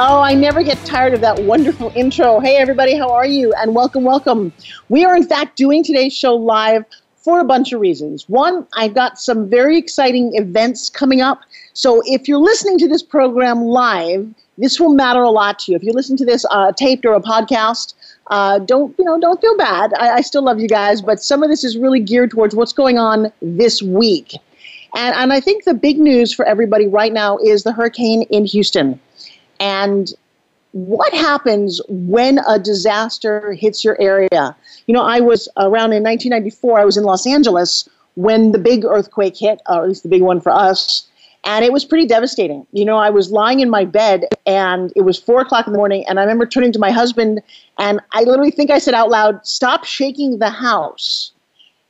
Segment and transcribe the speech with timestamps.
[0.00, 2.38] Oh, I never get tired of that wonderful intro.
[2.38, 3.52] Hey, everybody, how are you?
[3.54, 4.52] And welcome, welcome.
[4.88, 6.84] We are, in fact, doing today's show live
[7.16, 8.28] for a bunch of reasons.
[8.28, 11.40] One, I've got some very exciting events coming up.
[11.72, 15.76] So if you're listening to this program live, this will matter a lot to you.
[15.76, 17.94] If you listen to this uh, taped or a podcast,
[18.28, 19.18] uh, don't you know?
[19.18, 19.94] Don't feel bad.
[19.98, 22.72] I, I still love you guys, but some of this is really geared towards what's
[22.72, 24.34] going on this week.
[24.94, 28.44] And, and I think the big news for everybody right now is the hurricane in
[28.44, 29.00] Houston.
[29.60, 30.12] And
[30.72, 34.54] what happens when a disaster hits your area?
[34.86, 38.84] You know, I was around in 1994, I was in Los Angeles when the big
[38.84, 41.06] earthquake hit, or at least the big one for us.
[41.44, 42.66] And it was pretty devastating.
[42.72, 45.78] You know, I was lying in my bed and it was four o'clock in the
[45.78, 46.04] morning.
[46.08, 47.40] And I remember turning to my husband
[47.78, 51.32] and I literally think I said out loud, Stop shaking the house.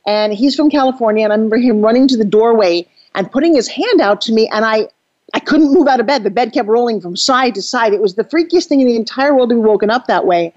[0.05, 1.23] And he's from California.
[1.23, 4.47] And I remember him running to the doorway and putting his hand out to me.
[4.49, 4.87] And I,
[5.33, 6.23] I couldn't move out of bed.
[6.23, 7.93] The bed kept rolling from side to side.
[7.93, 10.53] It was the freakiest thing in the entire world to be woken up that way.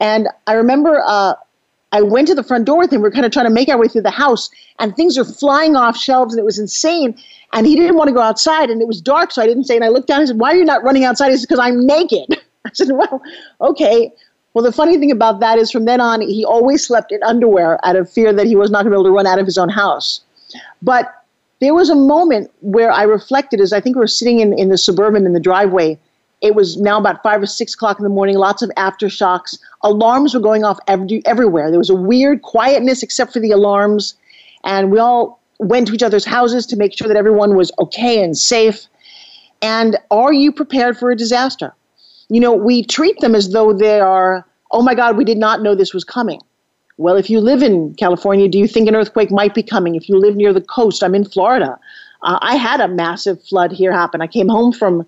[0.00, 1.34] And I remember uh,
[1.92, 3.02] I went to the front door with him.
[3.02, 5.24] We are kind of trying to make our way through the house, and things are
[5.24, 7.20] flying off shelves, and it was insane.
[7.52, 9.74] And he didn't want to go outside, and it was dark, so I didn't say.
[9.76, 11.58] And I looked down and said, "Why are you not running outside?" He said, "Because
[11.58, 13.22] I'm naked." I said, "Well,
[13.60, 14.12] okay."
[14.52, 17.78] Well, the funny thing about that is from then on, he always slept in underwear
[17.86, 19.46] out of fear that he was not going to be able to run out of
[19.46, 20.22] his own house.
[20.82, 21.19] But
[21.60, 24.70] there was a moment where I reflected as I think we were sitting in, in
[24.70, 25.98] the suburban in the driveway.
[26.40, 29.58] It was now about five or six o'clock in the morning, lots of aftershocks.
[29.82, 31.70] Alarms were going off every, everywhere.
[31.70, 34.14] There was a weird quietness except for the alarms.
[34.64, 38.24] And we all went to each other's houses to make sure that everyone was okay
[38.24, 38.86] and safe.
[39.60, 41.74] And are you prepared for a disaster?
[42.30, 45.60] You know, we treat them as though they are, oh my God, we did not
[45.60, 46.40] know this was coming.
[47.00, 49.94] Well, if you live in California, do you think an earthquake might be coming?
[49.94, 51.78] If you live near the coast, I'm in Florida.
[52.22, 54.20] Uh, I had a massive flood here happen.
[54.20, 55.00] I came home from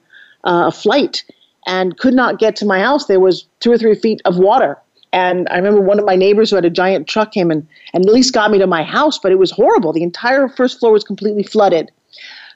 [0.45, 1.23] uh, a flight
[1.67, 3.09] and could not get to my house.
[3.09, 4.79] There was two or three feet of water.
[5.13, 8.07] And I remember one of my neighbors who had a giant truck came and, and
[8.07, 9.93] at least got me to my house, but it was horrible.
[9.93, 11.93] The entire first floor was completely flooded.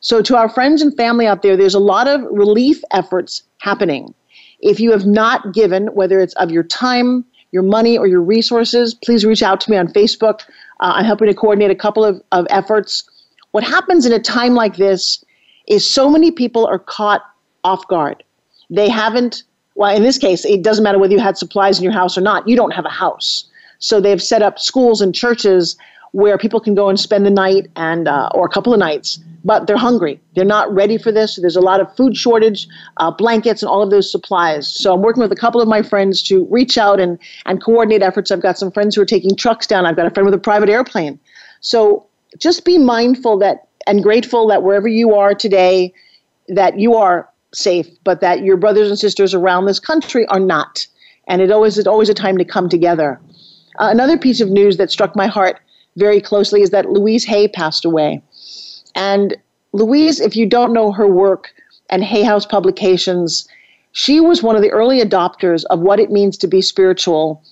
[0.00, 4.14] So, to our friends and family out there, there's a lot of relief efforts happening.
[4.60, 8.92] If you have not given, whether it's of your time, your money or your resources,
[8.92, 10.40] please reach out to me on Facebook.
[10.80, 13.08] Uh, I'm helping to coordinate a couple of, of efforts.
[13.52, 15.24] What happens in a time like this
[15.66, 17.22] is so many people are caught
[17.64, 18.22] off guard.
[18.68, 19.42] They haven't,
[19.74, 22.20] well, in this case, it doesn't matter whether you had supplies in your house or
[22.20, 23.46] not, you don't have a house.
[23.78, 25.78] So they've set up schools and churches
[26.12, 29.18] where people can go and spend the night and uh, or a couple of nights
[29.46, 30.20] but they're hungry.
[30.34, 31.36] They're not ready for this.
[31.36, 34.66] There's a lot of food shortage uh, blankets and all of those supplies.
[34.66, 38.02] So i'm working with a couple of my friends to reach out and, and coordinate
[38.02, 38.32] efforts.
[38.32, 39.86] I've got some friends who are taking trucks down.
[39.86, 41.20] I've got a friend with a private airplane.
[41.60, 42.04] So
[42.38, 45.94] just be mindful that and grateful that wherever you are today
[46.48, 50.84] that you are safe but that your brothers and sisters around this country are not.
[51.28, 53.20] And it always is always a time to come together.
[53.78, 55.60] Uh, another piece of news that struck my heart
[55.96, 58.22] very closely is that Louise Hay passed away.
[58.96, 59.36] And
[59.72, 61.52] Louise, if you don't know her work
[61.90, 63.46] and Hay House Publications,
[63.92, 67.42] she was one of the early adopters of what it means to be spiritual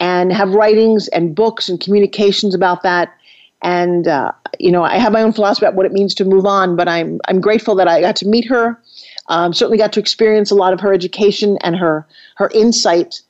[0.00, 3.14] and have writings and books and communications about that.
[3.62, 6.46] And, uh, you know, I have my own philosophy about what it means to move
[6.46, 8.80] on, but I'm, I'm grateful that I got to meet her.
[9.28, 13.20] Um, certainly got to experience a lot of her education and her, her insight.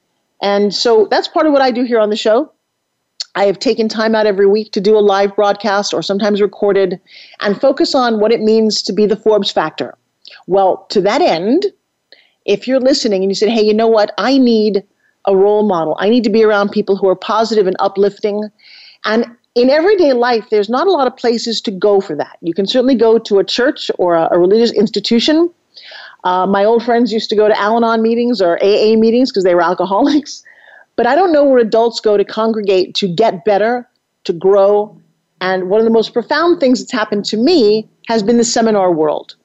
[0.42, 2.52] And so that's part of what I do here on the show.
[3.38, 7.00] I have taken time out every week to do a live broadcast or sometimes recorded
[7.40, 9.96] and focus on what it means to be the Forbes factor.
[10.48, 11.66] Well, to that end,
[12.46, 14.12] if you're listening and you said, hey, you know what?
[14.18, 14.82] I need
[15.24, 15.96] a role model.
[16.00, 18.50] I need to be around people who are positive and uplifting.
[19.04, 19.24] And
[19.54, 22.38] in everyday life, there's not a lot of places to go for that.
[22.40, 25.48] You can certainly go to a church or a, a religious institution.
[26.24, 29.44] Uh, my old friends used to go to Al Anon meetings or AA meetings because
[29.44, 30.42] they were alcoholics.
[30.98, 33.88] But I don't know where adults go to congregate to get better,
[34.24, 35.00] to grow.
[35.40, 38.92] And one of the most profound things that's happened to me has been the seminar
[38.92, 39.36] world.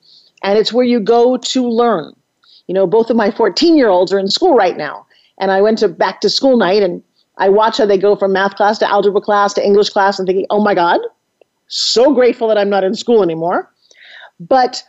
[0.41, 2.11] And it's where you go to learn.
[2.65, 5.05] You know, both of my 14 year olds are in school right now.
[5.39, 7.03] And I went to back to school night and
[7.37, 10.25] I watch how they go from math class to algebra class to English class and
[10.25, 11.01] thinking, oh my God,
[11.67, 13.71] so grateful that I'm not in school anymore.
[14.39, 14.83] But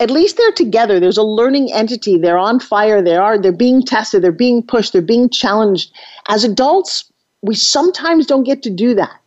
[0.00, 0.98] at least they're together.
[0.98, 2.16] There's a learning entity.
[2.16, 3.02] They're on fire.
[3.02, 3.38] They are.
[3.38, 4.22] They're being tested.
[4.22, 4.94] They're being pushed.
[4.94, 5.92] They're being challenged.
[6.28, 7.04] As adults,
[7.42, 9.20] we sometimes don't get to do that.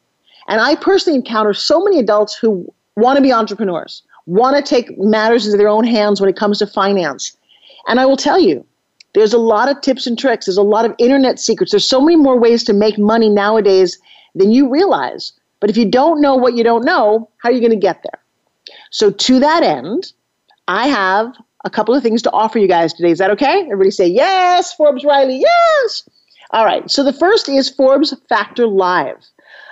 [0.48, 4.98] And I personally encounter so many adults who want to be entrepreneurs, want to take
[4.98, 7.38] matters into their own hands when it comes to finance.
[7.88, 8.66] And I will tell you,
[9.14, 10.48] there's a lot of tips and tricks.
[10.48, 11.72] There's a lot of internet secrets.
[11.72, 14.00] There's so many more ways to make money nowadays
[14.34, 15.34] than you realize.
[15.60, 18.02] But if you don't know what you don't know, how are you going to get
[18.04, 18.20] there?
[18.90, 20.12] So, to that end,
[20.68, 23.12] I have a couple of things to offer you guys today.
[23.12, 23.62] Is that okay?
[23.64, 26.08] Everybody say yes, Forbes Riley, yes.
[26.52, 26.90] All right.
[26.90, 29.26] So, the first is Forbes Factor Live.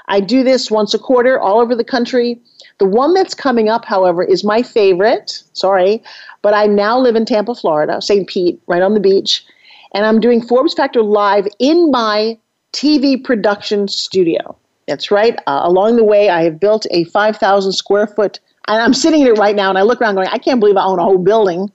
[0.07, 2.41] I do this once a quarter all over the country.
[2.79, 5.43] The one that's coming up, however, is my favorite.
[5.53, 6.03] Sorry,
[6.41, 8.27] but I now live in Tampa, Florida, St.
[8.27, 9.45] Pete, right on the beach.
[9.93, 12.37] And I'm doing Forbes Factor Live in my
[12.73, 14.57] TV production studio.
[14.87, 15.37] That's right.
[15.47, 18.39] Uh, along the way, I have built a 5,000 square foot,
[18.71, 20.77] and I'm sitting in it right now, and I look around going, I can't believe
[20.77, 21.69] I own a whole building,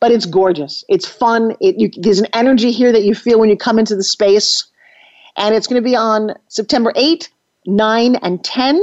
[0.00, 0.84] but it's gorgeous.
[0.88, 1.56] It's fun.
[1.60, 4.64] It, you, there's an energy here that you feel when you come into the space.
[5.36, 7.30] And it's going to be on September 8,
[7.66, 8.82] 9, and 10.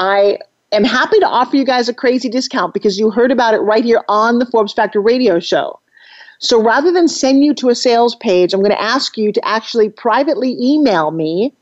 [0.00, 0.38] I
[0.72, 3.84] am happy to offer you guys a crazy discount because you heard about it right
[3.84, 5.78] here on the Forbes Factor radio show.
[6.40, 9.46] So rather than send you to a sales page, I'm going to ask you to
[9.46, 11.54] actually privately email me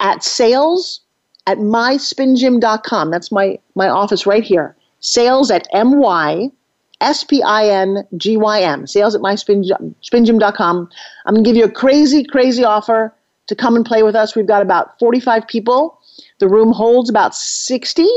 [0.00, 1.00] at sales
[1.46, 3.10] at myspingym.com.
[3.10, 4.76] That's my, my office right here.
[5.00, 6.50] Sales at M-Y
[7.00, 8.86] S-P-I-N-G-Y-M.
[8.86, 10.90] Sales at myspingym.com.
[11.26, 13.14] I'm going to give you a crazy, crazy offer
[13.48, 14.34] to come and play with us.
[14.34, 16.00] We've got about 45 people.
[16.38, 18.08] The room holds about 60.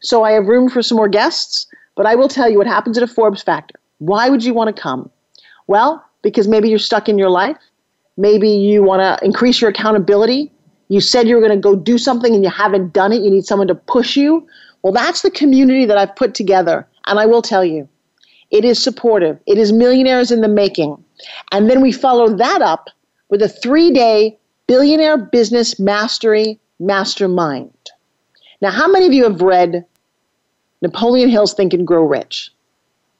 [0.00, 1.66] So I have room for some more guests.
[1.96, 3.78] But I will tell you what happens at a Forbes Factor.
[3.98, 5.10] Why would you want to come?
[5.66, 7.56] Well, because maybe you're stuck in your life.
[8.16, 10.52] Maybe you want to increase your accountability.
[10.88, 13.22] You said you were going to go do something and you haven't done it.
[13.22, 14.46] You need someone to push you.
[14.82, 16.86] Well, that's the community that I've put together.
[17.06, 17.88] And I will tell you,
[18.50, 19.38] it is supportive.
[19.46, 21.02] It is millionaires in the making.
[21.52, 22.90] And then we follow that up
[23.28, 27.72] with a three day billionaire business mastery mastermind.
[28.60, 29.84] Now, how many of you have read
[30.82, 32.50] Napoleon Hill's Think and Grow Rich?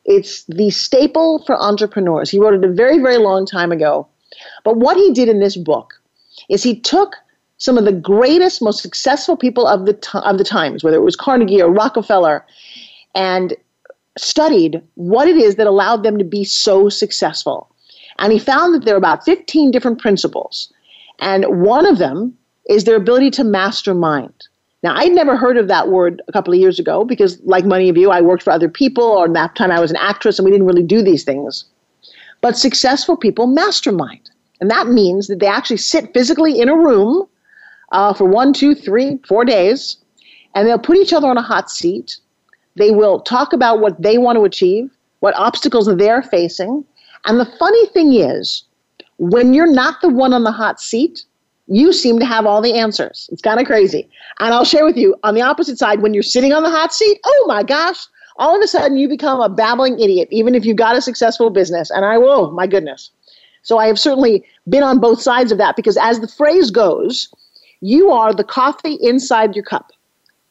[0.05, 2.31] It's the staple for entrepreneurs.
[2.31, 4.07] He wrote it a very, very long time ago.
[4.65, 5.95] But what he did in this book
[6.51, 7.17] is he took
[7.59, 11.05] some of the greatest, most successful people of the, t- of the times, whether it
[11.05, 12.45] was Carnegie or Rockefeller,
[13.15, 13.55] and
[14.19, 17.71] studied what it is that allowed them to be so successful.
[18.19, 20.73] And he found that there are about 15 different principles.
[21.21, 22.37] And one of them
[22.69, 24.33] is their ability to mastermind.
[24.83, 27.89] Now, I'd never heard of that word a couple of years ago because, like many
[27.89, 30.45] of you, I worked for other people, or that time I was an actress and
[30.45, 31.65] we didn't really do these things.
[32.43, 34.31] But successful people mastermind.
[34.61, 37.27] And that means that they actually sit physically in a room
[37.93, 39.99] uh, for one, two, three, four days,
[40.55, 42.17] and they'll put each other on a hot seat.
[42.77, 44.91] They will talk about what they want to achieve,
[45.21, 46.85] what obstacles they're facing.
[47.27, 48.65] And the funny thing is,
[49.19, 51.25] when you're not the one on the hot seat,
[51.67, 53.29] you seem to have all the answers.
[53.33, 54.09] It's kind of crazy.
[54.41, 56.93] And I'll share with you on the opposite side, when you're sitting on the hot
[56.93, 60.65] seat, oh my gosh, all of a sudden you become a babbling idiot, even if
[60.65, 61.91] you've got a successful business.
[61.91, 63.11] And I will, my goodness.
[63.63, 67.33] So I have certainly been on both sides of that because, as the phrase goes,
[67.85, 69.93] you are the coffee inside your cup.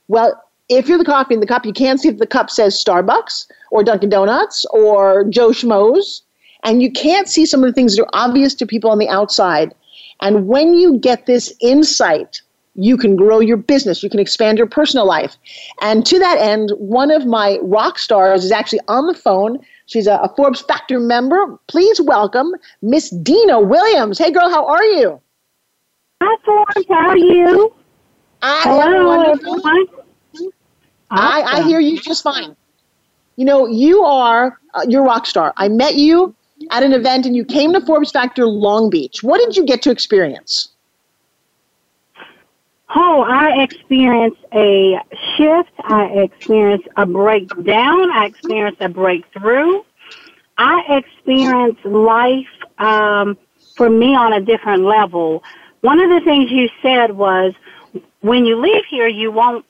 [0.07, 2.81] Well, if you're the coffee in the cup, you can't see if the cup says
[2.81, 6.23] Starbucks or Dunkin' Donuts or Joe Schmo's.
[6.63, 9.09] And you can't see some of the things that are obvious to people on the
[9.09, 9.73] outside
[10.23, 12.41] and when you get this insight,
[12.75, 15.35] you can grow your business, you can expand your personal life.
[15.81, 19.59] And to that end, one of my rock stars is actually on the phone.
[19.85, 21.59] She's a, a Forbes Factor member.
[21.67, 24.17] Please welcome Miss Dina Williams.
[24.17, 25.21] Hey, girl, how are you?
[26.25, 26.87] Hi, Forbes.
[26.87, 27.73] How are you?
[28.41, 29.87] I Hello, everyone.
[31.11, 32.55] I, I hear you just fine.
[33.35, 35.53] You know, you are uh, you're rock star.
[35.57, 36.33] I met you
[36.71, 39.21] at an event and you came to Forbes Factor Long Beach.
[39.21, 40.69] What did you get to experience?
[42.95, 45.01] Oh, I experienced a
[45.35, 45.71] shift.
[45.79, 48.11] I experienced a breakdown.
[48.11, 49.81] I experienced a breakthrough.
[50.57, 53.37] I experienced life um,
[53.75, 55.43] for me on a different level.
[55.83, 57.53] One of the things you said was
[58.21, 59.65] when you leave here, you won't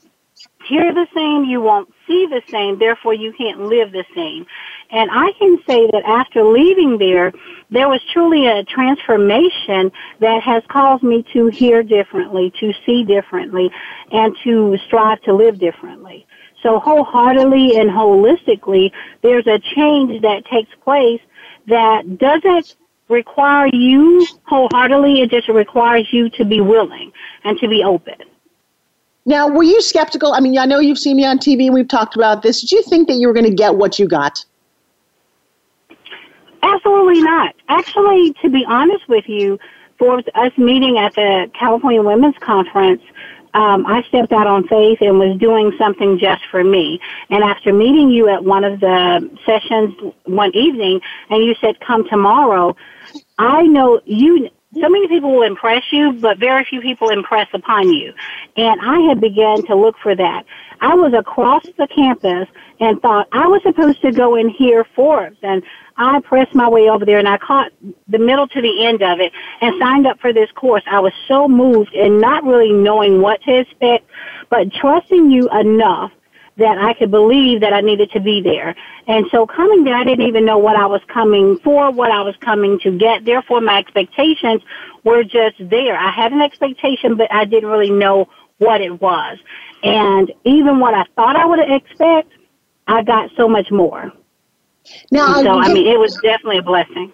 [0.64, 4.46] hear the same, you won't see the same, therefore you can't live the same.
[4.92, 7.34] And I can say that after leaving there,
[7.72, 13.72] there was truly a transformation that has caused me to hear differently, to see differently,
[14.12, 16.28] and to strive to live differently.
[16.62, 18.92] So wholeheartedly and holistically,
[19.24, 21.22] there's a change that takes place
[21.66, 22.76] that doesn't
[23.10, 27.12] require you wholeheartedly, it just requires you to be willing
[27.44, 28.16] and to be open.
[29.26, 30.34] Now, were you skeptical?
[30.34, 32.62] I mean, I know you've seen me on TV and we've talked about this.
[32.62, 34.44] Did you think that you were going to get what you got?
[36.62, 37.56] Absolutely not.
[37.70, 39.60] Actually, to be honest with you,
[39.98, 43.02] for us meeting at the California Women's Conference,
[43.54, 47.00] um, I stepped out on faith and was doing something just for me.
[47.30, 49.96] And after meeting you at one of the sessions
[50.26, 52.76] one evening, and you said, "Come tomorrow,"
[53.38, 54.50] I know you.
[54.80, 58.14] So many people will impress you, but very few people impress upon you.
[58.58, 60.46] And I had begun to look for that.
[60.82, 62.48] I was across the campus
[62.80, 65.38] and thought I was supposed to go in here Forbes.
[65.44, 65.64] And
[65.98, 67.72] I pressed my way over there and I caught
[68.08, 70.84] the middle to the end of it and signed up for this course.
[70.90, 74.10] I was so moved and not really knowing what to expect,
[74.50, 76.12] but trusting you enough
[76.58, 78.76] that I could believe that I needed to be there.
[79.08, 82.22] And so coming there, I didn't even know what I was coming for, what I
[82.22, 83.26] was coming to get.
[83.26, 84.62] Therefore, my expectations
[85.04, 85.98] were just there.
[85.98, 88.30] I had an expectation, but I didn't really know
[88.60, 89.40] what it was.
[89.84, 92.32] And even what I thought I would expect,
[92.88, 94.12] I got so much more.
[95.12, 97.12] Now, so I mean, it was definitely a blessing.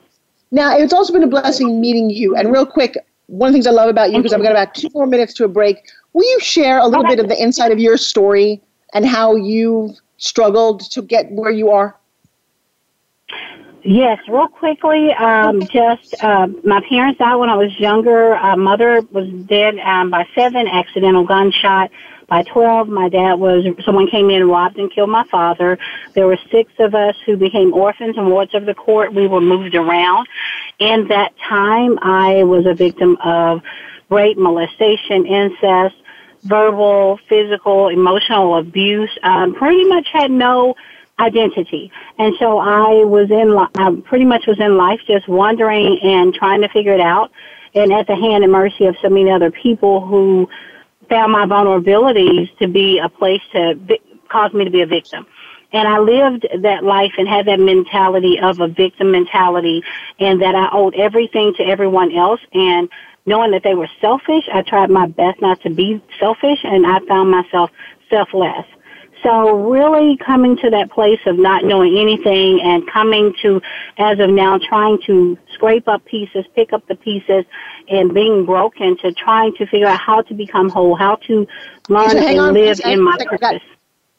[0.51, 2.35] Now, it's also been a blessing meeting you.
[2.35, 4.73] And real quick, one of the things I love about you, because I've got about
[4.73, 5.77] two more minutes to a break,
[6.13, 8.61] will you share a little bit of the inside of your story
[8.93, 11.95] and how you've struggled to get where you are?
[13.83, 18.31] Yes, real quickly, um, just uh, my parents died when I was younger.
[18.31, 21.89] My mother was dead um, by seven, accidental gunshot.
[22.27, 25.79] By 12, my dad was, someone came in, robbed and killed my father.
[26.13, 29.13] There were six of us who became orphans and wards of the court.
[29.13, 30.27] We were moved around.
[30.77, 33.63] In that time, I was a victim of
[34.09, 35.95] rape, molestation, incest,
[36.43, 39.11] verbal, physical, emotional abuse.
[39.23, 40.75] Um, pretty much had no
[41.19, 41.91] identity.
[42.17, 46.33] And so I was in, li- I pretty much was in life just wondering and
[46.33, 47.31] trying to figure it out.
[47.75, 50.49] And at the hand and mercy of so many other people who
[51.09, 55.25] found my vulnerabilities to be a place to vi- cause me to be a victim.
[55.71, 59.83] And I lived that life and had that mentality of a victim mentality
[60.19, 62.89] and that I owed everything to everyone else and
[63.29, 66.99] knowing that they were selfish, I tried my best not to be selfish and I
[67.07, 67.69] found myself
[68.09, 68.65] selfless.
[69.21, 73.61] So really coming to that place of not knowing anything and coming to,
[73.97, 77.45] as of now, trying to scrape up pieces, pick up the pieces,
[77.87, 81.45] and being broken to trying to figure out how to become whole, how to
[81.89, 83.61] learn and on, live in my purpose.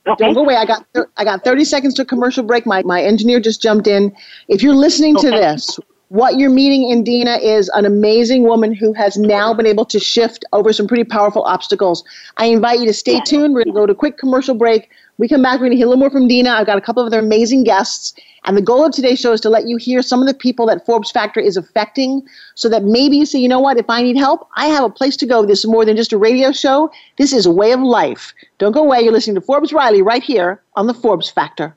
[0.06, 0.24] Okay.
[0.24, 0.56] Don't go away.
[0.56, 0.86] I got
[1.16, 2.64] I got 30 seconds to commercial break.
[2.64, 4.14] My my engineer just jumped in.
[4.48, 5.30] If you're listening okay.
[5.30, 5.78] to this,
[6.10, 10.00] what you're meeting in Dina is an amazing woman who has now been able to
[10.00, 12.02] shift over some pretty powerful obstacles.
[12.36, 13.54] I invite you to stay tuned.
[13.54, 14.90] We're going to go to a quick commercial break.
[15.18, 16.50] We come back, we're going to hear a little more from Dina.
[16.50, 18.12] I've got a couple of other amazing guests.
[18.44, 20.66] And the goal of today's show is to let you hear some of the people
[20.66, 22.26] that Forbes Factor is affecting
[22.56, 24.90] so that maybe you say, you know what, if I need help, I have a
[24.90, 25.46] place to go.
[25.46, 26.90] This is more than just a radio show.
[27.18, 28.34] This is a way of life.
[28.58, 29.02] Don't go away.
[29.02, 31.76] You're listening to Forbes Riley right here on the Forbes Factor.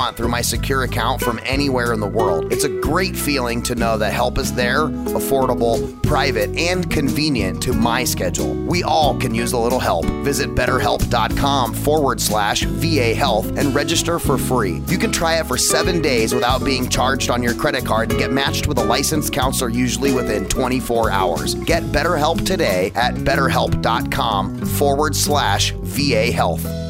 [0.00, 2.50] want through my secure account from anywhere in the world.
[2.50, 4.88] It's a great feeling to know that help is there,
[5.18, 8.54] affordable, private, and convenient to my schedule.
[8.66, 10.06] We all can use a little help.
[10.24, 14.80] Visit betterhelp.com forward slash VA health and register for free.
[14.86, 18.18] You can try it for seven days without being charged on your credit card and
[18.18, 21.54] get matched with a licensed counselor usually within 24 hours.
[21.56, 26.89] Get BetterHelp today at betterhelp.com forward slash VA health.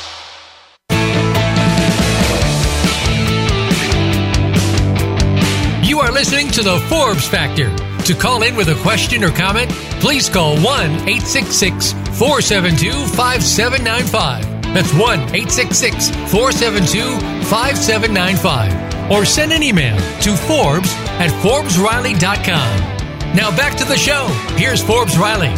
[6.21, 7.75] Listening to the Forbes Factor.
[8.05, 10.63] To call in with a question or comment, please call 1
[11.09, 14.45] 866 472 5795.
[14.71, 19.11] That's 1 866 472 5795.
[19.11, 23.35] Or send an email to Forbes at ForbesRiley.com.
[23.35, 24.27] Now back to the show.
[24.57, 25.49] Here's Forbes Riley.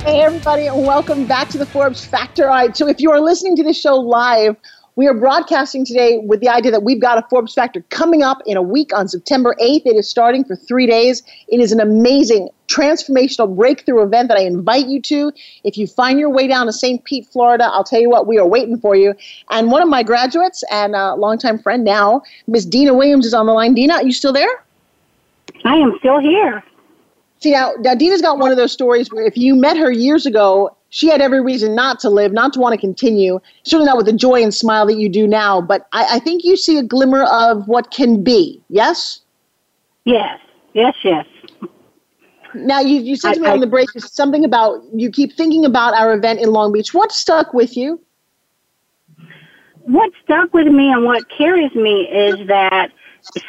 [0.00, 2.44] Hey, everybody, and welcome back to the Forbes Factor.
[2.44, 4.56] All right, so if you are listening to this show live,
[4.94, 8.42] we are broadcasting today with the idea that we've got a Forbes Factor coming up
[8.44, 9.86] in a week on September 8th.
[9.86, 11.22] It is starting for three days.
[11.48, 15.32] It is an amazing, transformational breakthrough event that I invite you to.
[15.64, 17.02] If you find your way down to St.
[17.04, 19.14] Pete, Florida, I'll tell you what, we are waiting for you.
[19.50, 23.46] And one of my graduates and a longtime friend now, Miss Dina Williams, is on
[23.46, 23.74] the line.
[23.74, 24.62] Dina, are you still there?
[25.64, 26.62] I am still here.
[27.40, 30.26] See, now, now Dina's got one of those stories where if you met her years
[30.26, 33.40] ago, she had every reason not to live, not to want to continue.
[33.62, 35.58] Certainly not with the joy and smile that you do now.
[35.58, 38.62] But I, I think you see a glimmer of what can be.
[38.68, 39.20] Yes.
[40.04, 40.38] Yes.
[40.74, 40.94] Yes.
[41.02, 41.26] Yes.
[42.54, 45.64] Now you you said to me I- on the break something about you keep thinking
[45.64, 46.92] about our event in Long Beach.
[46.92, 47.98] What stuck with you?
[49.84, 52.92] What stuck with me and what carries me is that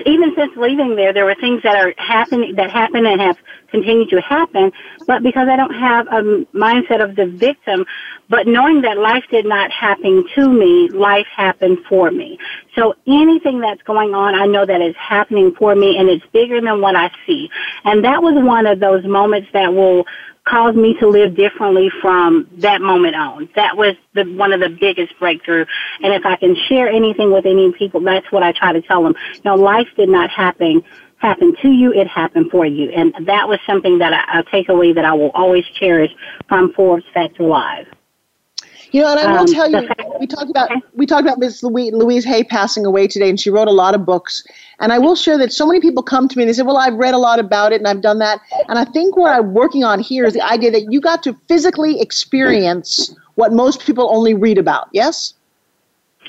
[0.05, 3.37] even since leaving there, there were things that are happening that happen and have
[3.69, 4.71] continued to happen.
[5.07, 6.21] But because I don't have a
[6.55, 7.85] mindset of the victim,
[8.29, 12.37] but knowing that life did not happen to me, life happened for me.
[12.75, 16.61] So anything that's going on, I know that is happening for me, and it's bigger
[16.61, 17.49] than what I see.
[17.83, 20.05] And that was one of those moments that will
[20.47, 23.49] caused me to live differently from that moment on.
[23.55, 25.65] That was the one of the biggest breakthrough.
[26.01, 29.03] And if I can share anything with any people, that's what I try to tell
[29.03, 29.15] them.
[29.35, 30.83] You know, life did not happen
[31.23, 32.89] happen to you, it happened for you.
[32.91, 36.11] And that was something that I, a takeaway that I will always cherish
[36.49, 37.87] from Forbes Factor Live.
[38.93, 41.63] You know, and I will Um, tell you, we talked about we talked about Miss
[41.63, 44.43] Louise, Louise Hay passing away today, and she wrote a lot of books.
[44.79, 46.77] And I will share that so many people come to me and they say, "Well,
[46.77, 49.55] I've read a lot about it and I've done that." And I think what I'm
[49.55, 54.09] working on here is the idea that you got to physically experience what most people
[54.11, 54.89] only read about.
[54.91, 55.33] Yes.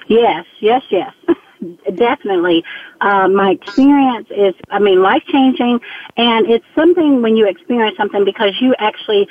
[0.09, 1.13] Yes, yes, yes.
[1.95, 2.65] Definitely.
[3.01, 5.81] Uh, my experience is, I mean, life changing,
[6.17, 9.29] and it's something when you experience something because you actually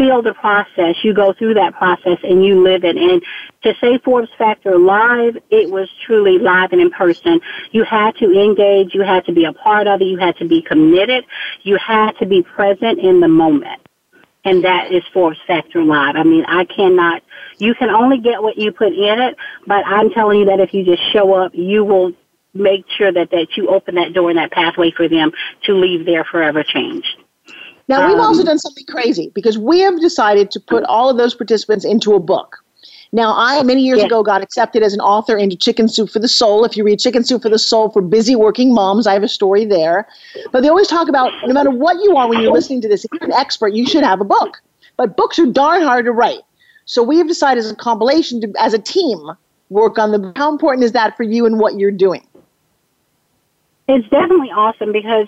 [0.00, 0.96] feel the process.
[1.02, 2.96] You go through that process and you live it.
[2.96, 3.22] And
[3.62, 7.40] to say Forbes Factor live, it was truly live and in person.
[7.70, 8.94] You had to engage.
[8.94, 10.06] You had to be a part of it.
[10.06, 11.26] You had to be committed.
[11.62, 13.82] You had to be present in the moment.
[14.42, 16.16] And that is Forbes Factor Live.
[16.16, 17.22] I mean, I cannot,
[17.58, 19.36] you can only get what you put in it,
[19.66, 22.12] but I'm telling you that if you just show up, you will
[22.54, 25.30] make sure that, that you open that door and that pathway for them
[25.64, 27.18] to leave there forever changed.
[27.90, 31.16] Now we've Um, also done something crazy because we have decided to put all of
[31.16, 32.58] those participants into a book.
[33.12, 34.06] Now, I many years Yeah.
[34.06, 36.64] ago got accepted as an author into Chicken Soup for the Soul.
[36.64, 39.28] If you read Chicken Soup for the Soul for busy working moms, I have a
[39.28, 40.06] story there.
[40.52, 43.04] But they always talk about no matter what you are when you're listening to this,
[43.04, 44.62] if you're an expert, you should have a book.
[44.96, 46.42] But books are darn hard to write.
[46.84, 49.18] So we have decided as a compilation to, as a team,
[49.68, 50.32] work on the.
[50.36, 52.24] How important is that for you and what you're doing?
[53.88, 55.26] It's definitely awesome because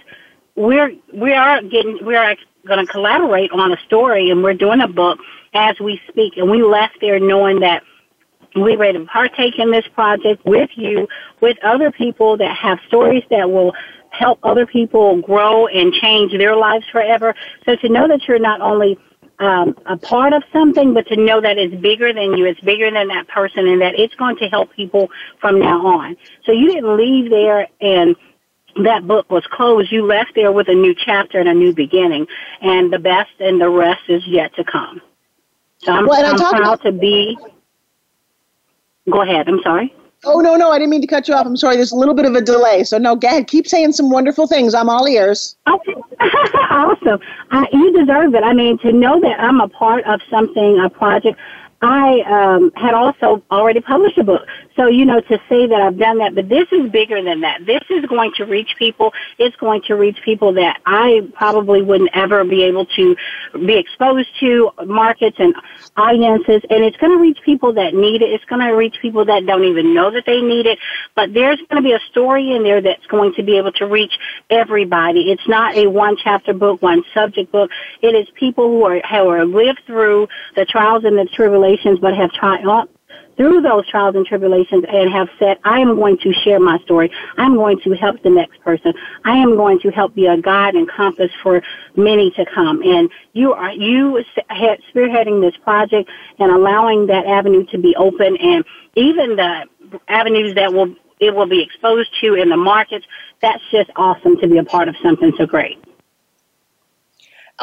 [0.54, 4.80] we're we are getting we are going to collaborate on a story and we're doing
[4.80, 5.18] a book
[5.54, 7.82] as we speak and we left there knowing that
[8.54, 11.08] we're ready to partake in this project with you
[11.40, 13.72] with other people that have stories that will
[14.10, 18.60] help other people grow and change their lives forever so to know that you're not
[18.60, 18.98] only
[19.38, 22.90] um, a part of something, but to know that it's bigger than you, it's bigger
[22.90, 26.16] than that person, and that it's going to help people from now on.
[26.44, 28.14] So you didn't leave there and
[28.84, 29.92] that book was closed.
[29.92, 32.26] You left there with a new chapter and a new beginning,
[32.60, 35.00] and the best and the rest is yet to come.
[35.78, 37.36] So I'm, Well, I I'm proud about- to be.
[39.10, 39.48] Go ahead.
[39.48, 39.92] I'm sorry.
[40.24, 41.44] Oh no, no, I didn't mean to cut you off.
[41.44, 41.74] I'm sorry.
[41.74, 42.84] There's a little bit of a delay.
[42.84, 43.48] So no, go ahead.
[43.48, 44.72] Keep saying some wonderful things.
[44.72, 45.56] I'm all ears.
[45.68, 45.94] Okay.
[46.70, 47.18] awesome.
[47.50, 48.44] Uh, you deserve it.
[48.44, 51.40] I mean, to know that I'm a part of something, a project,
[51.82, 54.46] I um, had also already published a book.
[54.76, 57.66] So, you know, to say that I've done that, but this is bigger than that.
[57.66, 59.12] This is going to reach people.
[59.38, 63.16] It's going to reach people that I probably wouldn't ever be able to
[63.66, 65.54] be exposed to, markets and
[65.96, 66.62] audiences.
[66.70, 68.30] And it's going to reach people that need it.
[68.30, 70.78] It's going to reach people that don't even know that they need it.
[71.16, 73.86] But there's going to be a story in there that's going to be able to
[73.86, 74.12] reach
[74.48, 75.32] everybody.
[75.32, 77.70] It's not a one chapter book, one subject book.
[78.00, 82.32] It is people who are, who lived through the trials and the tribulations, but have
[82.32, 82.92] triumphed
[83.36, 87.10] through those trials and tribulations and have said, I am going to share my story.
[87.36, 88.92] I'm going to help the next person.
[89.24, 91.62] I am going to help be a guide and compass for
[91.96, 92.82] many to come.
[92.82, 94.22] And you are, you
[94.94, 99.66] spearheading this project and allowing that avenue to be open and even the
[100.08, 103.06] avenues that will, it will be exposed to in the markets.
[103.40, 105.82] That's just awesome to be a part of something so great.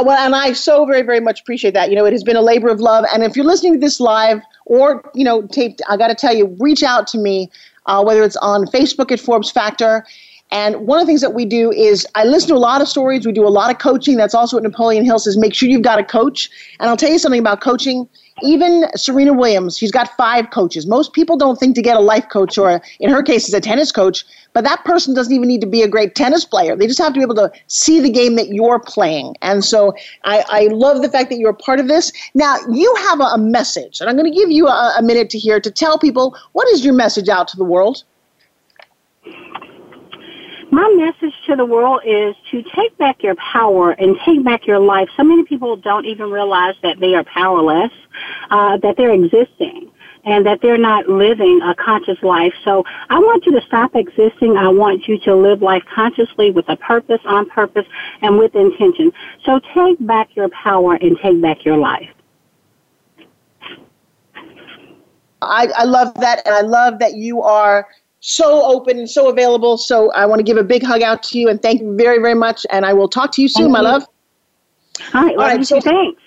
[0.01, 1.89] Well, and I so very, very much appreciate that.
[1.89, 3.05] You know, it has been a labor of love.
[3.13, 6.35] And if you're listening to this live or, you know, taped, I got to tell
[6.35, 7.51] you, reach out to me,
[7.85, 10.05] uh, whether it's on Facebook at Forbes Factor.
[10.51, 12.87] And one of the things that we do is I listen to a lot of
[12.87, 13.25] stories.
[13.25, 14.17] We do a lot of coaching.
[14.17, 16.49] That's also what Napoleon Hill says make sure you've got a coach.
[16.79, 18.07] And I'll tell you something about coaching
[18.43, 20.85] even Serena Williams, she's got five coaches.
[20.85, 23.61] Most people don't think to get a life coach or, in her case, is a
[23.61, 26.75] tennis coach, but that person doesn't even need to be a great tennis player.
[26.75, 29.35] They just have to be able to see the game that you're playing.
[29.41, 32.11] And so I, I love the fact that you're part of this.
[32.33, 35.29] Now, you have a, a message, and I'm going to give you a, a minute
[35.31, 38.03] to hear to tell people what is your message out to the world?
[40.71, 44.79] My message to the world is to take back your power and take back your
[44.79, 45.09] life.
[45.17, 47.91] So many people don't even realize that they are powerless,
[48.51, 49.91] uh, that they're existing
[50.25, 52.53] and that they're not living a conscious life.
[52.63, 54.57] So I want you to stop existing.
[54.57, 57.85] I want you to live life consciously with a purpose, on purpose,
[58.21, 59.11] and with intention.
[59.45, 62.09] So take back your power and take back your life.
[65.41, 67.87] I, I love that, and I love that you are
[68.21, 69.77] so open and so available.
[69.77, 72.19] So I want to give a big hug out to you and thank you very,
[72.19, 72.65] very much.
[72.71, 73.85] And I will talk to you soon, thank my you.
[73.85, 74.07] love.
[75.13, 75.35] All right.
[75.37, 75.65] All right.
[75.65, 76.21] So, thanks.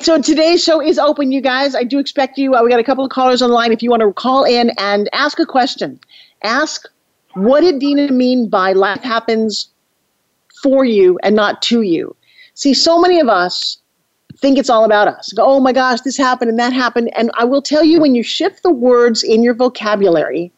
[0.00, 1.74] So today's show is open, you guys.
[1.74, 2.54] I do expect you.
[2.54, 3.72] Uh, we got a couple of callers on the line.
[3.72, 5.98] If you want to call in and ask a question,
[6.42, 6.86] ask
[7.34, 9.68] what did Dina mean by life happens
[10.62, 12.16] for you and not to you?
[12.54, 13.78] See, so many of us
[14.38, 15.32] think it's all about us.
[15.32, 17.10] Go, oh my gosh, this happened and that happened.
[17.14, 20.50] And I will tell you, when you shift the words in your vocabulary,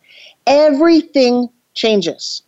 [0.48, 2.42] everything changes.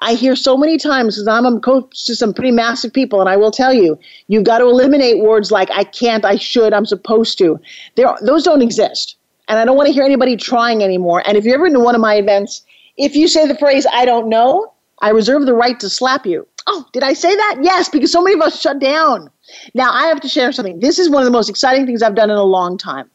[0.00, 3.28] I hear so many times because I'm a coach to some pretty massive people, and
[3.28, 6.86] I will tell you, you've got to eliminate words like I can't, I should, I'm
[6.86, 7.60] supposed to.
[7.94, 9.16] There, those don't exist.
[9.48, 11.22] And I don't want to hear anybody trying anymore.
[11.26, 12.62] And if you're ever in one of my events,
[12.96, 16.46] if you say the phrase, I don't know, I reserve the right to slap you.
[16.66, 17.58] Oh, did I say that?
[17.60, 19.30] Yes, because so many of us shut down.
[19.74, 20.80] Now, I have to share something.
[20.80, 23.10] This is one of the most exciting things I've done in a long time.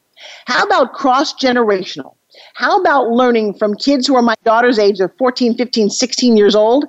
[0.46, 2.17] How about cross generational?
[2.54, 6.56] How about learning from kids who are my daughter's age, they're 14, 15, 16 years
[6.56, 6.86] old?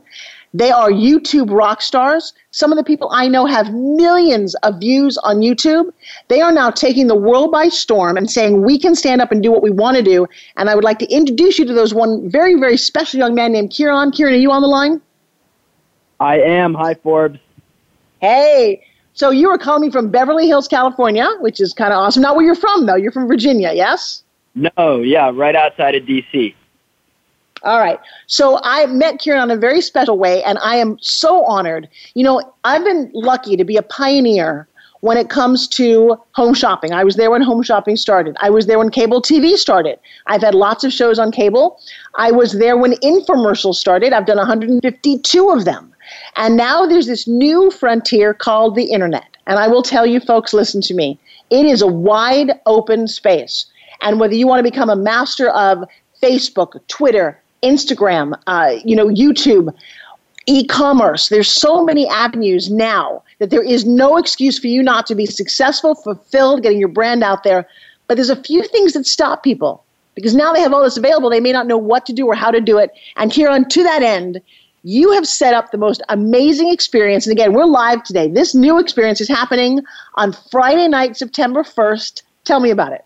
[0.55, 2.33] They are YouTube rock stars.
[2.53, 5.93] Some of the people I know have millions of views on YouTube.
[6.29, 9.43] They are now taking the world by storm and saying we can stand up and
[9.43, 10.27] do what we want to do.
[10.57, 13.53] And I would like to introduce you to those one very, very special young man
[13.53, 14.11] named Kieran.
[14.11, 15.03] Kieran, are you on the line?
[16.19, 16.75] I am.
[16.75, 17.39] Hi, Forbes.
[18.21, 18.85] Hey.
[19.13, 22.23] So you are calling me from Beverly Hills, California, which is kind of awesome.
[22.23, 22.95] Not where you're from, though.
[22.95, 24.23] You're from Virginia, yes?
[24.59, 26.55] No, yeah, right outside of D.C.
[27.63, 27.99] All right.
[28.27, 31.89] So I met Kieran in a very special way, and I am so honored.
[32.15, 34.69] You know, I've been lucky to be a pioneer
[35.01, 36.93] when it comes to home shopping.
[36.93, 38.37] I was there when home shopping started.
[38.41, 39.99] I was there when cable TV started.
[40.27, 41.81] I've had lots of shows on cable.
[42.17, 44.13] I was there when infomercials started.
[44.13, 45.95] I've done 152 of them.
[46.37, 49.37] And now there's this new frontier called the internet.
[49.47, 51.19] And I will tell you folks, listen to me.
[51.51, 53.67] It is a wide open space.
[54.03, 55.85] And whether you want to become a master of
[56.23, 59.75] Facebook, Twitter, Instagram, uh, you know, YouTube,
[60.47, 65.15] e-commerce, there's so many avenues now that there is no excuse for you not to
[65.15, 67.67] be successful, fulfilled, getting your brand out there.
[68.07, 69.85] But there's a few things that stop people
[70.15, 71.31] because now they have all this available.
[71.31, 72.91] They may not know what to do or how to do it.
[73.17, 74.41] And here on to that end,
[74.83, 77.27] you have set up the most amazing experience.
[77.27, 78.29] And again, we're live today.
[78.29, 79.83] This new experience is happening
[80.15, 82.23] on Friday night, September 1st.
[82.45, 83.05] Tell me about it.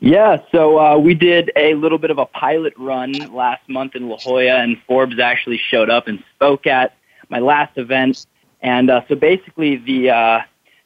[0.00, 4.08] Yeah, so uh, we did a little bit of a pilot run last month in
[4.08, 6.96] La Jolla, and Forbes actually showed up and spoke at
[7.28, 8.26] my last event.
[8.60, 10.40] And uh, so basically, the uh,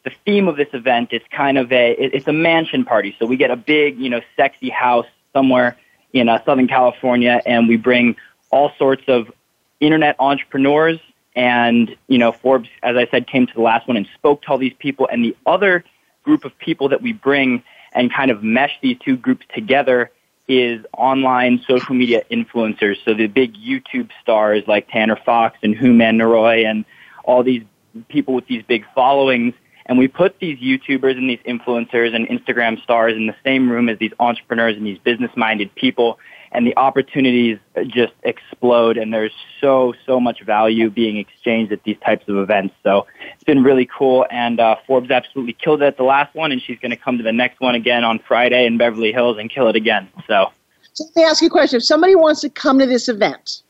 [0.05, 3.17] the theme of this event is kind of a it's a mansion party.
[3.19, 5.77] So we get a big, you know, sexy house somewhere
[6.12, 8.17] in uh, Southern California, and we bring
[8.51, 9.33] all sorts of
[9.81, 10.99] internet entrepreneurs.
[11.35, 14.49] And you know, Forbes, as I said, came to the last one and spoke to
[14.49, 15.09] all these people.
[15.11, 15.85] And the other
[16.23, 17.62] group of people that we bring
[17.97, 20.13] and kind of mesh these two groups together
[20.47, 22.97] is online social media influencers.
[23.05, 26.85] So the big YouTube stars like Tanner Fox and Hooman Naroy and
[27.25, 27.65] all these
[28.09, 29.55] people with these big followings.
[29.87, 33.89] And we put these YouTubers and these influencers and Instagram stars in the same room
[33.89, 36.19] as these entrepreneurs and these business minded people
[36.53, 41.99] and the opportunities just explode and there's so so much value being exchanged at these
[42.05, 42.75] types of events.
[42.83, 46.53] So it's been really cool and uh, forbes absolutely killed it at the last one
[46.53, 49.39] and she's going to come to the next one again on friday in beverly hills
[49.39, 50.51] and kill it again so.
[50.93, 51.77] So let me ask you a question.
[51.77, 53.63] If somebody wants to come to this event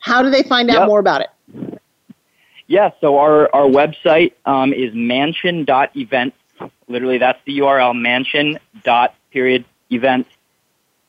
[0.00, 0.88] how do they find out yep.
[0.88, 1.80] more about it?
[2.66, 6.36] Yeah so our, our website um, is mansion.events
[6.88, 10.28] literally that's the url mansion dot period events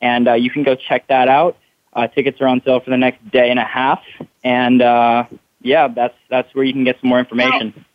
[0.01, 1.57] and uh, you can go check that out.
[1.93, 4.01] Uh, tickets are on sale for the next day and a half,
[4.43, 5.25] and uh,
[5.61, 7.85] yeah, that's that's where you can get some more information.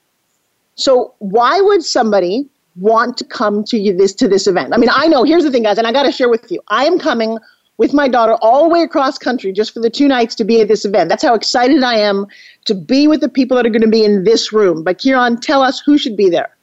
[0.74, 4.74] So, why would somebody want to come to you this to this event?
[4.74, 5.22] I mean, I know.
[5.22, 6.60] Here's the thing, guys, and I got to share with you.
[6.68, 7.38] I am coming
[7.76, 10.60] with my daughter all the way across country just for the two nights to be
[10.60, 11.08] at this event.
[11.08, 12.26] That's how excited I am
[12.66, 14.84] to be with the people that are going to be in this room.
[14.84, 16.53] But Kieran, tell us who should be there.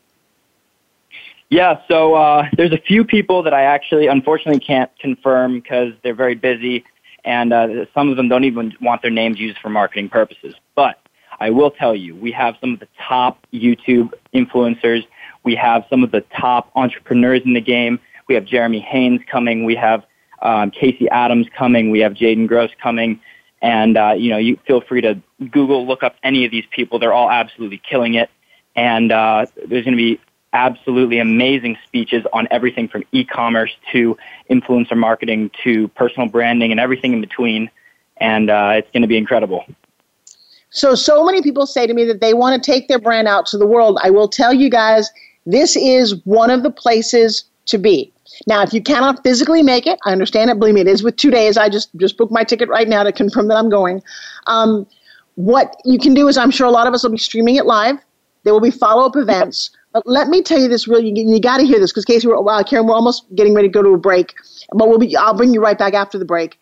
[1.52, 6.16] Yeah, so uh, there's a few people that I actually unfortunately can't confirm because they're
[6.16, 6.86] very busy,
[7.26, 10.56] and uh, some of them don't even want their names used for marketing purposes.
[10.76, 10.98] But
[11.42, 15.06] I will tell you, we have some of the top YouTube influencers.
[15.44, 18.00] We have some of the top entrepreneurs in the game.
[18.30, 19.66] We have Jeremy Haynes coming.
[19.66, 20.06] We have
[20.42, 21.92] um, Casey Adams coming.
[21.92, 23.20] We have Jaden Gross coming.
[23.62, 26.98] And, uh, you know, you feel free to Google, look up any of these people.
[26.98, 28.30] They're all absolutely killing it.
[28.78, 30.18] And uh, there's going to be
[30.54, 34.18] absolutely amazing speeches on everything from e-commerce to
[34.50, 37.70] influencer marketing to personal branding and everything in between.
[38.18, 39.66] And uh, it's going to be incredible.
[40.70, 43.46] So, so many people say to me that they want to take their brand out
[43.48, 44.00] to the world.
[44.04, 45.10] I will tell you guys,
[45.46, 48.12] this is one of the places to be.
[48.48, 50.60] Now, if you cannot physically make it, I understand it.
[50.60, 51.58] Believe me, it is with two days.
[51.58, 54.02] I just just booked my ticket right now to confirm that I'm going.
[54.48, 54.88] Um,
[55.36, 57.66] what you can do is, I'm sure a lot of us will be streaming it
[57.66, 57.98] live.
[58.44, 59.72] There will be follow up events.
[59.93, 62.27] But let me tell you this really, you, you got to hear this because Casey,
[62.27, 64.36] we're, wow, Karen, we're almost getting ready to go to a break,
[64.73, 66.58] but we'll be, I'll bring you right back after the break.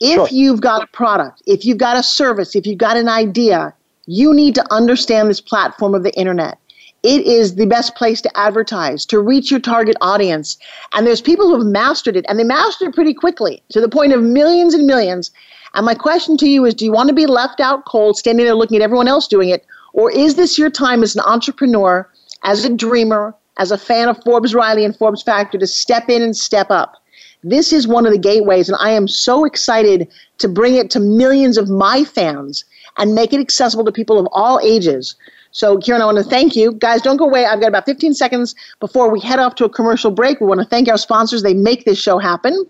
[0.00, 0.28] If sure.
[0.30, 3.74] you've got a product, if you've got a service, if you've got an idea,
[4.06, 6.58] you need to understand this platform of the internet.
[7.02, 10.58] It is the best place to advertise, to reach your target audience.
[10.92, 13.88] And there's people who have mastered it, and they mastered it pretty quickly to the
[13.88, 15.30] point of millions and millions.
[15.74, 18.44] And my question to you is do you want to be left out cold, standing
[18.44, 19.64] there looking at everyone else doing it?
[19.92, 22.08] Or is this your time as an entrepreneur
[22.44, 26.22] as a dreamer, as a fan of Forbes Riley and Forbes Factor to step in
[26.22, 26.96] and step up.
[27.42, 31.00] This is one of the gateways, and I am so excited to bring it to
[31.00, 32.64] millions of my fans
[32.98, 35.16] and make it accessible to people of all ages.
[35.52, 36.72] So, Kieran, I want to thank you.
[36.72, 37.44] Guys, don't go away.
[37.44, 40.40] I've got about 15 seconds before we head off to a commercial break.
[40.40, 41.42] We want to thank our sponsors.
[41.42, 42.66] They make this show happen.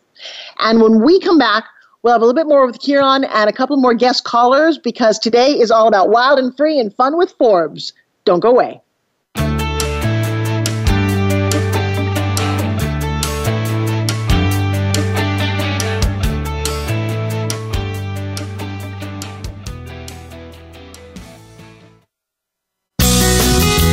[0.61, 1.65] And when we come back,
[2.03, 5.19] we'll have a little bit more with Kieran and a couple more guest callers because
[5.19, 7.93] today is all about wild and free and fun with Forbes.
[8.25, 8.81] Don't go away.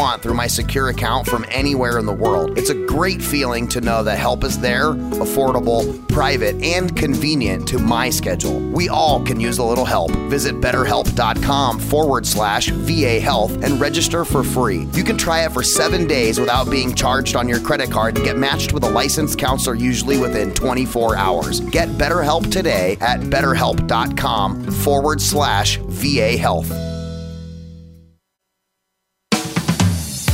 [0.00, 2.56] want through my secure account from anywhere in the world.
[2.56, 7.78] It's a great feeling to know that help is there, affordable, private, and convenient to
[7.78, 8.58] my schedule.
[8.70, 10.12] We all can use a little help.
[10.30, 14.88] Visit betterhelp.com forward slash VA health and register for free.
[14.94, 18.24] You can try it for seven days without being charged on your credit card and
[18.24, 21.60] get matched with a licensed counselor usually within 24 hours.
[21.60, 26.89] Get BetterHelp today at betterhelp.com forward slash VA health.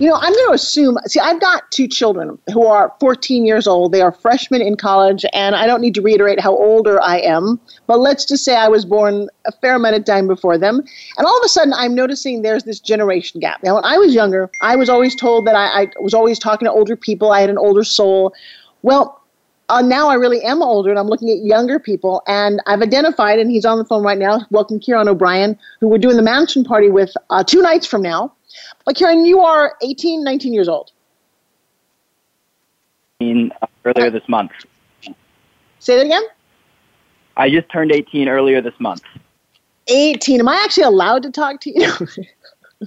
[0.00, 3.66] You know, I'm going to assume, see, I've got two children who are 14 years
[3.66, 3.92] old.
[3.92, 7.60] They are freshmen in college, and I don't need to reiterate how older I am,
[7.86, 10.82] but let's just say I was born a fair amount of time before them.
[11.18, 13.62] And all of a sudden, I'm noticing there's this generation gap.
[13.62, 16.64] Now, when I was younger, I was always told that I, I was always talking
[16.64, 18.32] to older people, I had an older soul.
[18.80, 19.20] Well,
[19.68, 23.38] uh, now I really am older and I'm looking at younger people and I've identified,
[23.38, 24.46] and he's on the phone right now.
[24.50, 28.32] Welcome, Kieran O'Brien, who we're doing the mansion party with uh, two nights from now.
[28.84, 30.92] But Kieran, you are 18, 19 years old.
[33.20, 34.52] In, uh, earlier this month.
[35.78, 36.22] Say that again?
[37.36, 39.02] I just turned 18 earlier this month.
[39.88, 40.40] 18.
[40.40, 41.92] Am I actually allowed to talk to you?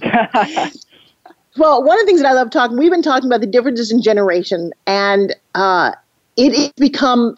[1.56, 3.90] well, one of the things that I love talking, we've been talking about the differences
[3.90, 5.92] in generation, and uh,
[6.36, 7.34] it has become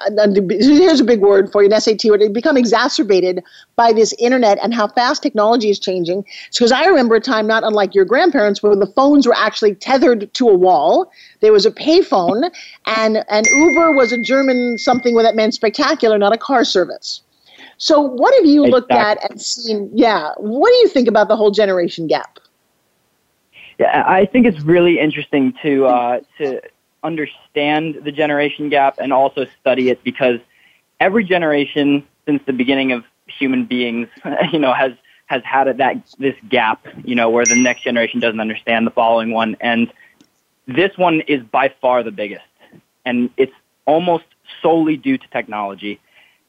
[0.48, 2.22] here's a big word for you an SAT word.
[2.22, 3.42] It become exacerbated
[3.76, 6.24] by this internet and how fast technology is changing.
[6.50, 10.32] Because I remember a time not unlike your grandparents where the phones were actually tethered
[10.32, 11.10] to a wall.
[11.40, 12.50] There was a payphone,
[12.86, 17.20] and and Uber was a German something where that meant spectacular, not a car service.
[17.78, 19.24] So, what have you looked exactly.
[19.24, 19.90] at and seen?
[19.92, 22.38] Yeah, what do you think about the whole generation gap?
[23.78, 26.62] Yeah, I think it's really interesting to uh, to
[27.06, 30.40] understand the generation gap and also study it because
[30.98, 34.08] every generation since the beginning of human beings,
[34.52, 34.92] you know, has
[35.26, 38.90] has had a, that this gap, you know, where the next generation doesn't understand the
[38.90, 39.92] following one, and
[40.66, 42.44] this one is by far the biggest,
[43.04, 43.52] and it's
[43.86, 44.24] almost
[44.60, 46.00] solely due to technology.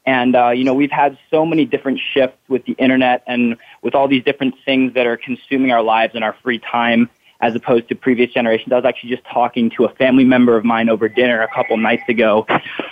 [0.06, 3.94] And uh, you know, we've had so many different shifts with the internet and with
[3.94, 7.88] all these different things that are consuming our lives and our free time as opposed
[7.90, 8.72] to previous generations.
[8.72, 11.78] I was actually just talking to a family member of mine over dinner a couple
[11.78, 12.46] nights ago,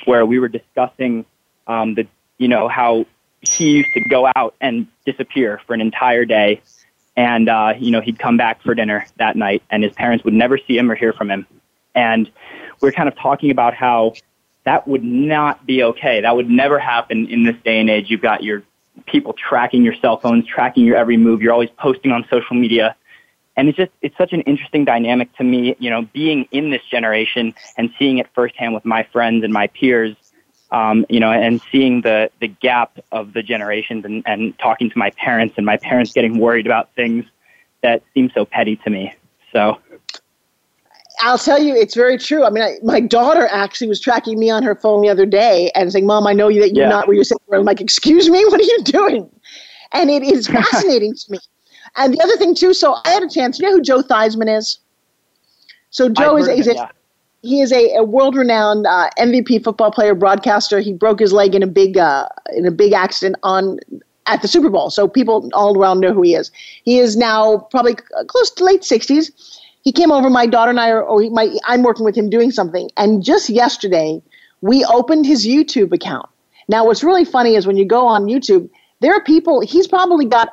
[0.05, 1.25] where we were discussing
[1.67, 3.05] um, the you know how
[3.41, 6.62] he used to go out and disappear for an entire day,
[7.15, 10.34] and uh, you know he'd come back for dinner that night, and his parents would
[10.34, 11.47] never see him or hear from him,
[11.93, 12.27] and
[12.81, 14.13] we we're kind of talking about how
[14.65, 16.21] that would not be okay.
[16.21, 18.10] That would never happen in this day and age.
[18.10, 18.63] You've got your
[19.05, 21.41] people tracking your cell phones, tracking your every move.
[21.41, 22.95] You're always posting on social media
[23.58, 26.84] and it's just it's such an interesting dynamic to me you know being in this
[26.89, 30.15] generation and seeing it firsthand with my friends and my peers
[30.72, 34.98] um, you know and seeing the the gap of the generations and, and talking to
[34.98, 37.26] my parents and my parents getting worried about things
[37.82, 39.13] that seem so petty to me
[39.52, 39.80] so
[41.20, 42.44] I'll tell you, it's very true.
[42.44, 45.72] I mean, I, my daughter actually was tracking me on her phone the other day
[45.74, 46.89] and saying, "Mom, I know you that you're yeah.
[46.89, 49.30] not where you're saying." I'm like, "Excuse me, what are you doing?"
[49.94, 51.39] And it is fascinating to me
[51.97, 53.60] and the other thing too, so I had a chance.
[53.60, 54.79] You know who Joe Theismann is?
[55.89, 56.89] So Joe is, is a, yeah.
[57.41, 60.81] he is a, a world-renowned uh, MVP football player, broadcaster.
[60.81, 63.79] He broke his leg in a big uh, in a big accident on
[64.25, 64.89] at the Super Bowl.
[64.89, 66.51] So people all around know who he is.
[66.84, 67.95] He is now probably
[68.27, 69.31] close to late sixties.
[69.84, 70.29] He came over.
[70.29, 71.08] My daughter and I are.
[71.08, 72.89] Oh, my, I'm working with him doing something.
[72.97, 74.21] And just yesterday,
[74.62, 76.27] we opened his YouTube account.
[76.67, 79.62] Now, what's really funny is when you go on YouTube, there are people.
[79.62, 80.50] He's probably got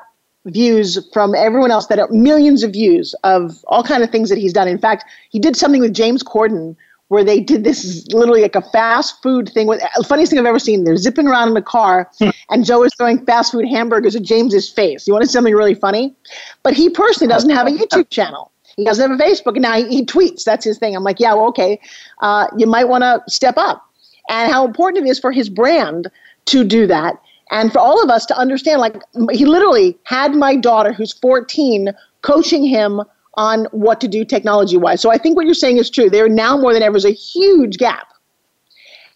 [0.46, 4.38] views from everyone else that are millions of views of all kind of things that
[4.38, 4.68] he's done.
[4.68, 6.76] In fact, he did something with James Corden
[7.12, 9.66] where they did this literally like a fast food thing.
[9.66, 10.84] With the funniest thing I've ever seen.
[10.84, 12.30] They're zipping around in the car, hmm.
[12.48, 15.06] and Joe is throwing fast food hamburgers at James's face.
[15.06, 16.14] You want to see something really funny?
[16.62, 18.50] But he personally doesn't have a YouTube channel.
[18.76, 20.44] He doesn't have a Facebook, and now he, he tweets.
[20.44, 20.96] That's his thing.
[20.96, 21.78] I'm like, yeah, well, okay.
[22.22, 23.86] Uh, you might want to step up,
[24.30, 26.10] and how important it is for his brand
[26.46, 27.20] to do that
[27.52, 28.96] And for all of us to understand, like
[29.30, 31.92] he literally had my daughter, who's 14,
[32.22, 33.02] coaching him
[33.34, 35.02] on what to do technology wise.
[35.02, 36.08] So I think what you're saying is true.
[36.08, 38.08] There now more than ever is a huge gap.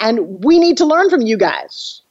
[0.00, 2.02] And we need to learn from you guys.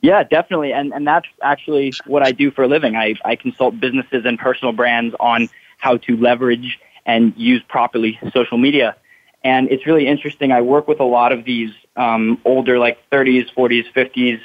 [0.00, 0.72] Yeah, definitely.
[0.72, 2.94] And and that's actually what I do for a living.
[2.94, 5.48] I, I consult businesses and personal brands on
[5.78, 8.94] how to leverage and use properly social media.
[9.42, 10.52] And it's really interesting.
[10.52, 14.40] I work with a lot of these um, older, like 30s, 40s, 50s,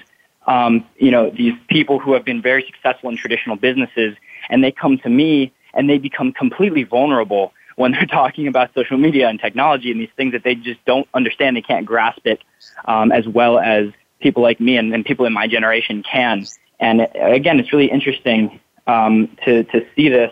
[0.48, 4.16] um, you know, these people who have been very successful in traditional businesses,
[4.50, 8.98] and they come to me and they become completely vulnerable when they're talking about social
[8.98, 11.56] media and technology and these things that they just don't understand.
[11.56, 12.42] They can't grasp it
[12.86, 13.90] um, as well as
[14.20, 16.46] people like me and, and, people in my generation can.
[16.80, 20.32] And again, it's really interesting um, to to see this,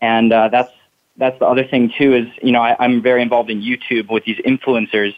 [0.00, 0.72] and uh, that's
[1.16, 2.14] that's the other thing too.
[2.14, 5.14] Is you know I, I'm very involved in YouTube with these influencers,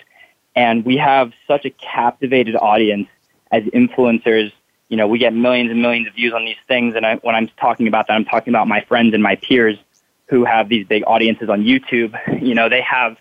[0.54, 3.08] and we have such a captivated audience
[3.50, 4.52] as influencers
[4.88, 6.94] you know, we get millions and millions of views on these things.
[6.94, 9.78] And I, when I'm talking about that, I'm talking about my friends and my peers
[10.26, 12.18] who have these big audiences on YouTube.
[12.42, 13.18] You know, they have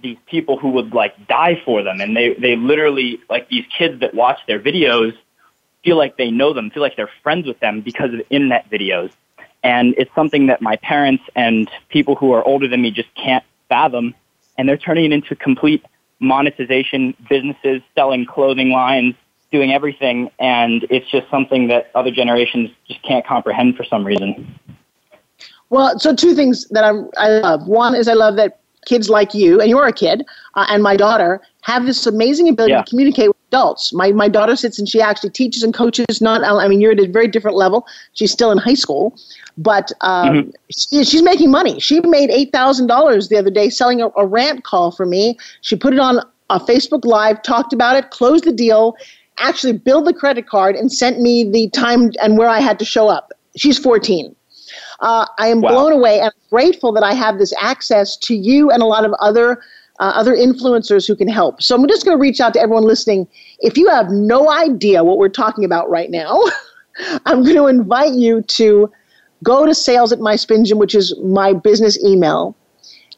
[0.00, 2.00] these people who would like die for them.
[2.00, 5.14] And they, they literally, like these kids that watch their videos
[5.84, 9.12] feel like they know them, feel like they're friends with them because of internet videos.
[9.62, 13.44] And it's something that my parents and people who are older than me just can't
[13.68, 14.14] fathom.
[14.56, 15.84] And they're turning it into complete
[16.20, 19.14] monetization businesses, selling clothing lines,
[19.54, 24.58] doing everything, and it's just something that other generations just can't comprehend for some reason.
[25.70, 27.68] Well, so two things that I, I love.
[27.68, 30.24] One is I love that kids like you, and you're a kid,
[30.54, 32.82] uh, and my daughter have this amazing ability yeah.
[32.82, 33.92] to communicate with adults.
[33.92, 37.00] My, my daughter sits and she actually teaches and coaches, not, I mean, you're at
[37.00, 37.86] a very different level.
[38.12, 39.16] She's still in high school,
[39.56, 40.50] but um, mm-hmm.
[40.76, 41.80] she, she's making money.
[41.80, 45.38] She made $8,000 the other day selling a, a rant call for me.
[45.62, 48.96] She put it on a Facebook Live, talked about it, closed the deal,
[49.38, 52.84] actually billed the credit card and sent me the time and where I had to
[52.84, 53.32] show up.
[53.56, 54.34] She's 14.
[55.00, 55.70] Uh, I am wow.
[55.70, 59.12] blown away and grateful that I have this access to you and a lot of
[59.20, 59.60] other
[60.00, 61.62] uh, other influencers who can help.
[61.62, 63.28] So I'm just going to reach out to everyone listening.
[63.60, 66.42] If you have no idea what we're talking about right now,
[67.26, 68.90] I'm going to invite you to
[69.44, 72.56] go to sales at my spin gym, which is my business email,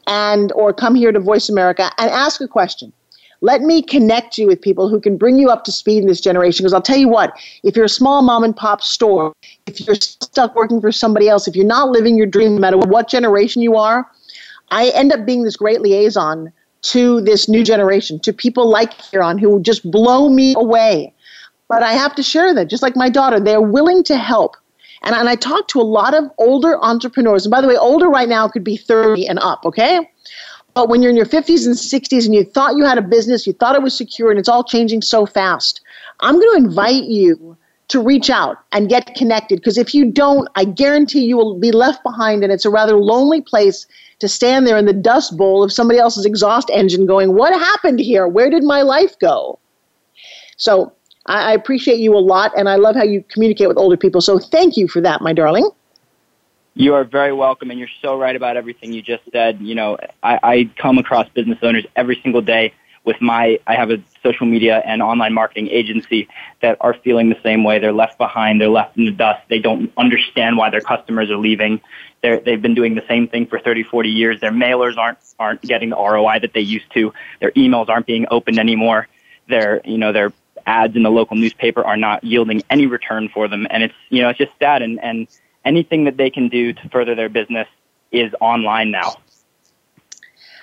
[0.05, 2.93] and or come here to Voice America and ask a question.
[3.41, 6.21] Let me connect you with people who can bring you up to speed in this
[6.21, 6.63] generation.
[6.63, 9.33] Because I'll tell you what, if you're a small mom and pop store,
[9.67, 12.77] if you're stuck working for somebody else, if you're not living your dream, no matter
[12.77, 14.09] what generation you are,
[14.71, 16.51] I end up being this great liaison
[16.83, 21.13] to this new generation, to people like Kieran who just blow me away.
[21.67, 24.55] But I have to share that, just like my daughter, they're willing to help.
[25.03, 27.45] And, and I talk to a lot of older entrepreneurs.
[27.45, 30.09] And by the way, older right now could be 30 and up, okay?
[30.77, 33.47] But when you're in your 50s and 60s and you thought you had a business,
[33.47, 35.81] you thought it was secure, and it's all changing so fast,
[36.19, 37.57] I'm going to invite you
[37.87, 41.71] to reach out and get connected because if you don't, I guarantee you will be
[41.71, 43.87] left behind, and it's a rather lonely place
[44.19, 47.99] to stand there in the dust bowl of somebody else's exhaust engine going, What happened
[47.99, 48.27] here?
[48.27, 49.57] Where did my life go?
[50.57, 50.93] So
[51.25, 54.21] I appreciate you a lot, and I love how you communicate with older people.
[54.21, 55.71] So thank you for that, my darling.
[56.79, 59.59] You are very welcome, and you're so right about everything you just said.
[59.61, 62.71] You know, I, I come across business owners every single day
[63.03, 66.27] with my, I have a social media and online marketing agency
[66.61, 67.79] that are feeling the same way.
[67.79, 68.61] They're left behind.
[68.61, 69.41] They're left in the dust.
[69.49, 71.81] They don't understand why their customers are leaving.
[72.21, 74.39] They're, they've been doing the same thing for 30, 40 years.
[74.39, 77.11] Their mailers aren't, aren't getting the ROI that they used to.
[77.41, 79.07] Their emails aren't being opened anymore.
[79.49, 80.31] Their, you know, their
[80.67, 83.65] ads in the local newspaper are not yielding any return for them.
[83.71, 84.83] And it's, you know, it's just sad.
[84.83, 85.27] And, and,
[85.67, 87.67] anything that they can do to further their business
[88.11, 89.15] is online now.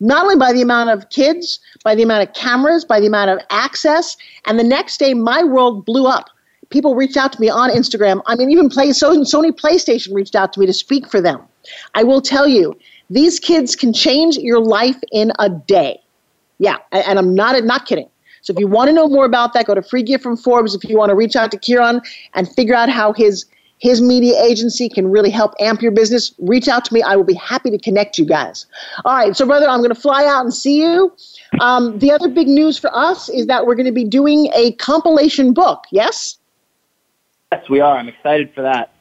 [0.00, 3.30] Not only by the amount of kids, by the amount of cameras, by the amount
[3.30, 4.16] of access,
[4.46, 6.28] and the next day my world blew up.
[6.70, 8.22] People reached out to me on Instagram.
[8.26, 11.40] I mean, even play, Sony PlayStation reached out to me to speak for them.
[11.94, 12.76] I will tell you,
[13.10, 16.00] these kids can change your life in a day.
[16.58, 18.08] Yeah, and I'm not not kidding.
[18.42, 20.74] So if you want to know more about that, go to Free Gift from Forbes.
[20.74, 22.00] If you want to reach out to Kieran
[22.34, 23.44] and figure out how his
[23.80, 27.02] his media agency can really help amp your business, reach out to me.
[27.02, 28.66] I will be happy to connect you guys.
[29.04, 31.12] All right, so brother, I'm going to fly out and see you.
[31.60, 34.72] Um, the other big news for us is that we're going to be doing a
[34.72, 35.84] compilation book.
[35.90, 36.38] Yes.
[37.50, 37.96] Yes, we are.
[37.96, 38.92] I'm excited for that.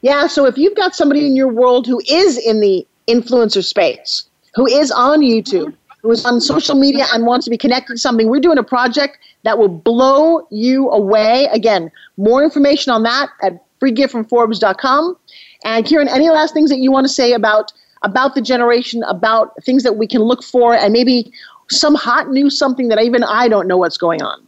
[0.00, 4.24] Yeah, so if you've got somebody in your world who is in the influencer space,
[4.54, 7.98] who is on YouTube, who is on social media and wants to be connected to
[7.98, 11.48] something, we're doing a project that will blow you away.
[11.52, 15.16] Again, more information on that at freegiftfromforbes.com.
[15.64, 17.72] And Kieran, any last things that you want to say about
[18.04, 21.32] about the generation, about things that we can look for, and maybe
[21.70, 24.46] some hot new something that even I don't know what's going on?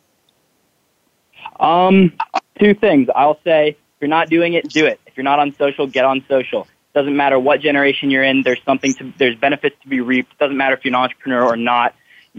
[1.61, 2.13] Um,
[2.59, 3.09] two things.
[3.15, 5.01] I'll say if you're not doing it, do it.
[5.07, 6.67] If you're not on social, get on social.
[6.95, 8.43] Doesn't matter what generation you're in.
[8.43, 9.13] There's something to.
[9.19, 10.39] There's benefits to be reaped.
[10.39, 11.95] Doesn't matter if you're an entrepreneur or not.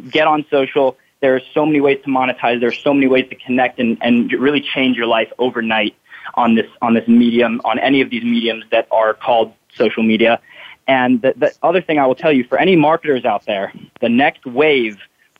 [0.09, 0.97] Get on social.
[1.21, 2.59] There are so many ways to monetize.
[2.59, 5.95] There are so many ways to connect and, and really change your life overnight
[6.33, 10.39] on this on this medium on any of these mediums that are called social media.
[10.87, 14.09] And the, the other thing I will tell you for any marketers out there, the
[14.09, 14.97] next wave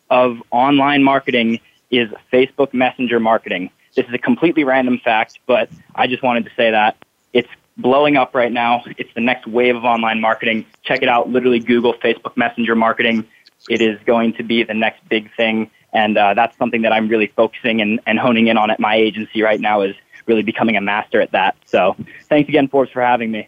[0.10, 1.60] of online marketing
[1.92, 3.70] is Facebook Messenger marketing.
[3.96, 6.98] This is a completely random fact, but I just wanted to say that
[7.32, 8.84] it's blowing up right now.
[8.98, 10.66] It's the next wave of online marketing.
[10.84, 11.30] Check it out.
[11.30, 13.26] Literally Google Facebook Messenger marketing.
[13.70, 15.70] It is going to be the next big thing.
[15.94, 18.96] And uh, that's something that I'm really focusing and, and honing in on at my
[18.96, 19.96] agency right now is
[20.26, 21.56] really becoming a master at that.
[21.66, 23.48] So thanks again, Forbes, for having me.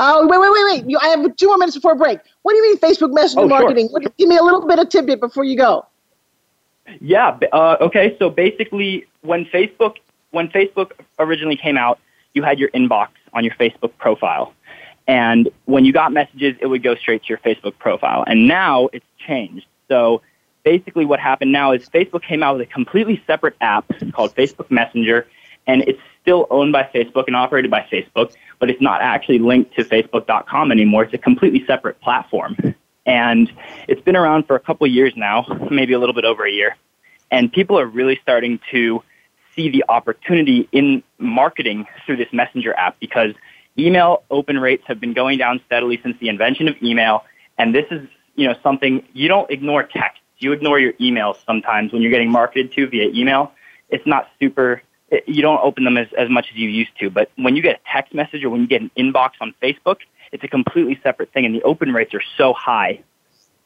[0.00, 0.90] Oh, wait, wait, wait, wait.
[0.90, 2.20] You, I have two more minutes before break.
[2.42, 3.88] What do you mean Facebook Messenger oh, marketing?
[3.90, 4.00] Sure.
[4.16, 5.86] Give me a little bit of tidbit before you go.
[7.00, 7.38] Yeah.
[7.52, 8.16] Uh, okay.
[8.18, 9.96] So basically, when Facebook
[10.30, 11.98] when Facebook originally came out,
[12.34, 14.54] you had your inbox on your Facebook profile,
[15.06, 18.24] and when you got messages, it would go straight to your Facebook profile.
[18.26, 19.66] And now it's changed.
[19.88, 20.22] So
[20.62, 24.70] basically, what happened now is Facebook came out with a completely separate app called Facebook
[24.70, 25.26] Messenger,
[25.68, 29.76] and it's still owned by Facebook and operated by Facebook, but it's not actually linked
[29.76, 31.04] to Facebook.com anymore.
[31.04, 32.56] It's a completely separate platform.
[33.06, 33.52] And
[33.86, 36.76] it's been around for a couple years now, maybe a little bit over a year.
[37.30, 39.02] And people are really starting to
[39.54, 43.34] see the opportunity in marketing through this messenger app because
[43.78, 47.24] email open rates have been going down steadily since the invention of email.
[47.58, 50.20] And this is, you know, something you don't ignore text.
[50.38, 53.52] You ignore your emails sometimes when you're getting marketed to via email.
[53.90, 54.82] It's not super
[55.26, 57.10] you don't open them as, as much as you used to.
[57.10, 59.98] But when you get a text message or when you get an inbox on Facebook,
[60.32, 63.00] it's a completely separate thing, and the open rates are so high.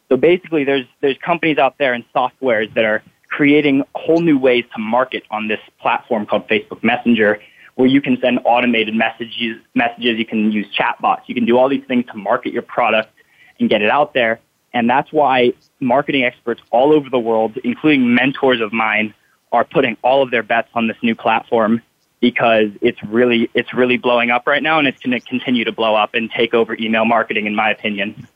[0.09, 4.64] So basically, there's there's companies out there and softwares that are creating whole new ways
[4.74, 7.40] to market on this platform called Facebook Messenger,
[7.74, 9.57] where you can send automated messages.
[9.74, 11.22] Messages you can use chatbots.
[11.26, 13.11] You can do all these things to market your product
[13.59, 14.38] and get it out there.
[14.74, 19.14] And that's why marketing experts all over the world, including mentors of mine,
[19.53, 21.82] are putting all of their bets on this new platform
[22.20, 25.72] because it's really it's really blowing up right now and it's going to continue to
[25.72, 28.26] blow up and take over email marketing in my opinion.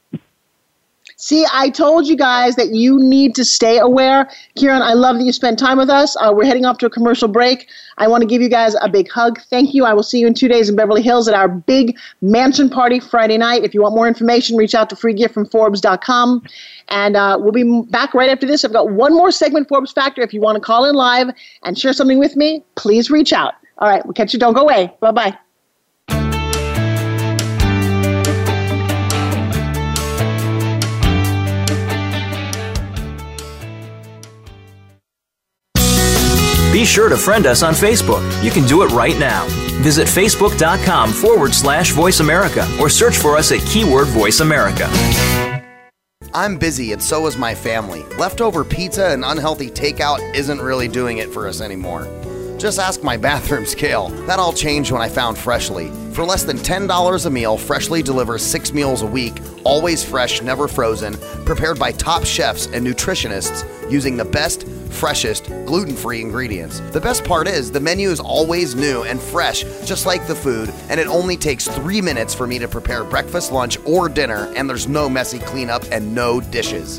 [1.18, 4.28] See, I told you guys that you need to stay aware.
[4.54, 6.14] Kieran, I love that you spent time with us.
[6.16, 7.68] Uh, we're heading off to a commercial break.
[7.96, 9.40] I want to give you guys a big hug.
[9.48, 9.86] Thank you.
[9.86, 13.00] I will see you in two days in Beverly Hills at our big mansion party
[13.00, 13.64] Friday night.
[13.64, 16.42] If you want more information, reach out to freegiftfromforbes.com.
[16.88, 18.62] And uh, we'll be back right after this.
[18.62, 20.20] I've got one more segment, Forbes Factor.
[20.20, 21.28] If you want to call in live
[21.62, 23.54] and share something with me, please reach out.
[23.78, 24.38] All right, we'll catch you.
[24.38, 24.92] Don't go away.
[25.00, 25.38] Bye bye.
[36.86, 38.22] Sure to friend us on Facebook.
[38.42, 39.46] You can do it right now.
[39.82, 44.88] Visit facebook.com forward slash voice America or search for us at keyword voice America.
[46.32, 48.02] I'm busy and so is my family.
[48.18, 52.06] Leftover pizza and unhealthy takeout isn't really doing it for us anymore.
[52.58, 54.08] Just ask my bathroom scale.
[54.26, 55.90] That all changed when I found Freshly.
[56.16, 60.66] For less than $10 a meal, Freshly delivers six meals a week, always fresh, never
[60.66, 66.80] frozen, prepared by top chefs and nutritionists using the best, freshest, gluten free ingredients.
[66.92, 70.72] The best part is the menu is always new and fresh, just like the food,
[70.88, 74.70] and it only takes three minutes for me to prepare breakfast, lunch, or dinner, and
[74.70, 76.98] there's no messy cleanup and no dishes.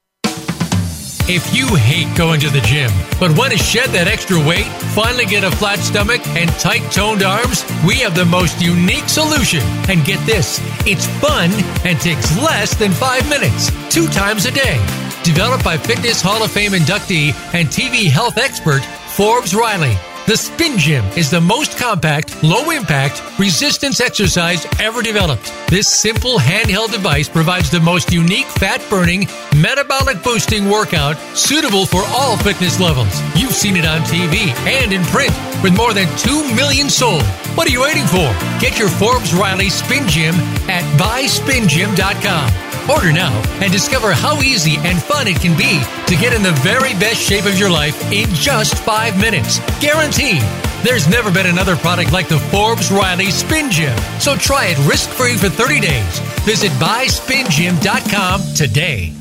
[1.33, 5.23] If you hate going to the gym, but want to shed that extra weight, finally
[5.23, 9.63] get a flat stomach, and tight toned arms, we have the most unique solution.
[9.87, 11.49] And get this it's fun
[11.87, 14.75] and takes less than five minutes, two times a day.
[15.23, 18.83] Developed by Fitness Hall of Fame inductee and TV health expert
[19.15, 19.95] Forbes Riley.
[20.27, 25.51] The Spin Gym is the most compact, low impact, resistance exercise ever developed.
[25.67, 32.03] This simple handheld device provides the most unique fat burning, metabolic boosting workout suitable for
[32.07, 33.21] all fitness levels.
[33.35, 35.33] You've seen it on TV and in print
[35.63, 37.23] with more than 2 million sold.
[37.55, 38.31] What are you waiting for?
[38.59, 40.35] Get your Forbes Riley Spin Gym
[40.69, 42.89] at buyspingym.com.
[42.89, 43.31] Order now
[43.61, 47.21] and discover how easy and fun it can be to get in the very best
[47.21, 49.59] shape of your life in just five minutes.
[49.79, 50.41] Guaranteed.
[50.83, 53.95] There's never been another product like the Forbes Riley Spin Gym.
[54.19, 56.19] So try it risk free for 30 days.
[56.43, 59.13] Visit buyspingym.com today.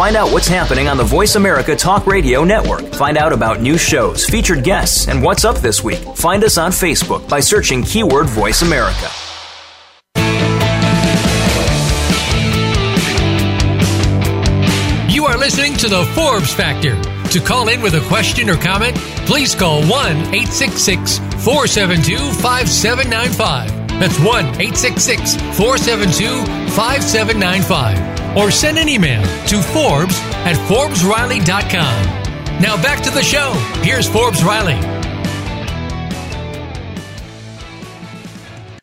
[0.00, 2.80] Find out what's happening on the Voice America Talk Radio Network.
[2.94, 5.98] Find out about new shows, featured guests, and what's up this week.
[6.16, 9.10] Find us on Facebook by searching keyword Voice America.
[15.12, 16.98] You are listening to the Forbes Factor.
[17.32, 18.96] To call in with a question or comment,
[19.26, 24.00] please call 1 866 472 5795.
[24.00, 28.19] That's 1 866 472 5795.
[28.36, 32.20] Or send an email to Forbes at ForbesRiley.com.
[32.60, 33.52] Now back to the show.
[33.82, 34.78] Here's Forbes Riley.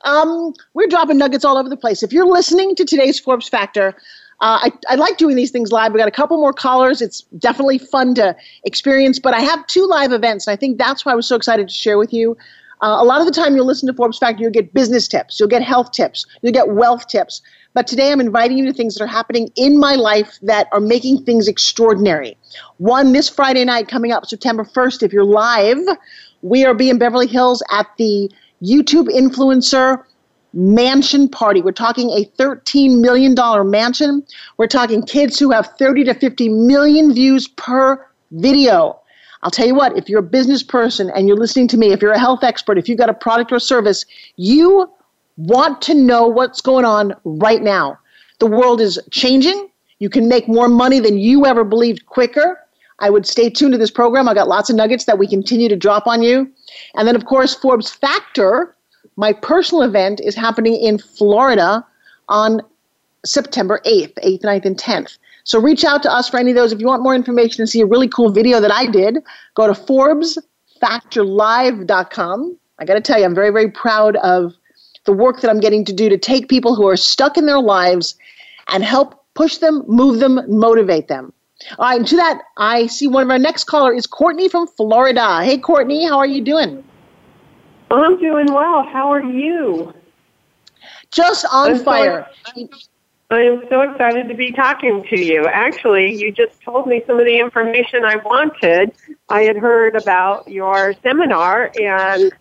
[0.03, 2.01] Um, we're dropping nuggets all over the place.
[2.01, 3.93] If you're listening to today's Forbes Factor,
[4.39, 5.91] uh, I, I like doing these things live.
[5.91, 7.01] We got a couple more callers.
[7.01, 11.05] It's definitely fun to experience, but I have two live events, and I think that's
[11.05, 12.37] why I was so excited to share with you.
[12.81, 15.39] Uh, a lot of the time, you'll listen to Forbes Factor, you'll get business tips,
[15.39, 17.41] you'll get health tips, you'll get wealth tips.
[17.77, 20.79] But today, I'm inviting you to things that are happening in my life that are
[20.79, 22.35] making things extraordinary.
[22.77, 25.77] One, this Friday night coming up, September 1st, if you're live,
[26.41, 28.31] we are being Beverly Hills at the
[28.63, 30.03] YouTube influencer
[30.53, 31.61] mansion party.
[31.61, 33.35] We're talking a $13 million
[33.69, 34.25] mansion.
[34.57, 38.99] We're talking kids who have 30 to 50 million views per video.
[39.43, 42.01] I'll tell you what, if you're a business person and you're listening to me, if
[42.01, 44.03] you're a health expert, if you've got a product or service,
[44.35, 44.89] you
[45.37, 47.97] want to know what's going on right now.
[48.39, 49.69] The world is changing.
[49.99, 52.59] You can make more money than you ever believed quicker.
[52.99, 54.27] I would stay tuned to this program.
[54.27, 56.51] I got lots of nuggets that we continue to drop on you.
[56.95, 58.75] And then, of course, Forbes Factor
[59.17, 61.85] my personal event is happening in Florida
[62.29, 62.61] on
[63.25, 65.17] September 8th, 8th, 9th, and 10th.
[65.43, 66.71] So reach out to us for any of those.
[66.71, 69.17] If you want more information and see a really cool video that I did,
[69.55, 72.57] go to ForbesFactorLive.com.
[72.79, 74.53] I got to tell you, I'm very, very proud of
[75.07, 77.61] the work that I'm getting to do to take people who are stuck in their
[77.61, 78.15] lives
[78.67, 81.33] and help push them, move them, motivate them.
[81.79, 84.67] All right, and to that, I see one of our next caller is Courtney from
[84.67, 85.43] Florida.
[85.43, 86.83] Hey, Courtney, how are you doing?
[87.89, 88.83] I'm doing well.
[88.83, 89.93] How are you?
[91.09, 92.27] Just on I'm fire.
[92.53, 92.67] So,
[93.31, 95.47] I am so excited to be talking to you.
[95.47, 98.91] Actually, you just told me some of the information I wanted.
[99.29, 102.31] I had heard about your seminar and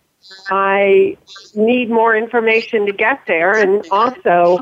[0.49, 1.17] I
[1.55, 3.53] need more information to get there.
[3.53, 4.59] And also,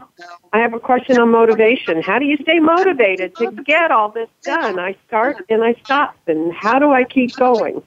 [0.53, 2.01] I have a question on motivation.
[2.01, 4.79] How do you stay motivated to get all this done?
[4.79, 7.81] I start and I stop, and how do I keep going?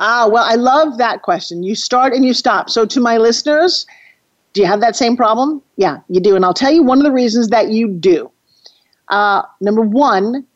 [0.00, 1.62] Ah, well, I love that question.
[1.62, 2.68] You start and you stop.
[2.68, 3.86] So, to my listeners,
[4.52, 5.62] do you have that same problem?
[5.76, 6.36] Yeah, you do.
[6.36, 8.30] And I'll tell you one of the reasons that you do.
[9.08, 10.46] Uh, number one,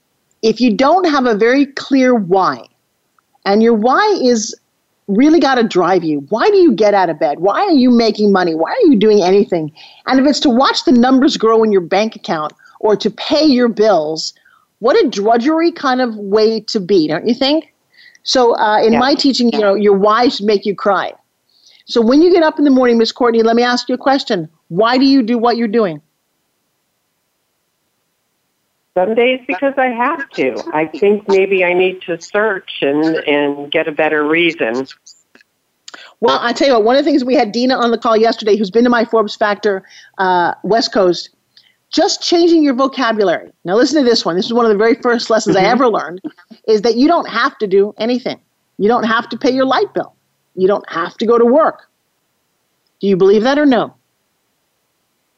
[0.43, 2.66] if you don't have a very clear why,
[3.45, 4.55] and your why is
[5.09, 6.21] really got to drive you.
[6.29, 7.39] Why do you get out of bed?
[7.39, 8.55] Why are you making money?
[8.55, 9.73] Why are you doing anything?
[10.07, 13.45] And if it's to watch the numbers grow in your bank account or to pay
[13.45, 14.35] your bills,
[14.81, 17.73] what a drudgery kind of way to be, don't you think?
[18.25, 18.99] So uh, in yeah.
[18.99, 21.13] my teaching, you know, your why should make you cry.
[21.85, 23.99] So when you get up in the morning, Miss Courtney, let me ask you a
[23.99, 24.49] question.
[24.69, 26.03] Why do you do what you're doing?
[28.97, 30.57] Some days because I have to.
[30.72, 34.86] I think maybe I need to search and, and get a better reason.
[36.20, 38.16] Well, I tell you what, one of the things we had Dina on the call
[38.16, 39.82] yesterday, who's been to my Forbes Factor
[40.16, 41.28] uh, West Coast,
[41.90, 43.53] just changing your vocabulary.
[43.66, 44.34] Now, listen to this one.
[44.34, 45.66] This is one of the very first lessons mm-hmm.
[45.66, 46.22] I ever learned
[46.66, 48.40] is that you don't have to do anything.
[48.78, 50.14] You don't have to pay your light bill.
[50.55, 51.90] You don't have to go to work.
[53.01, 53.94] Do you believe that or no?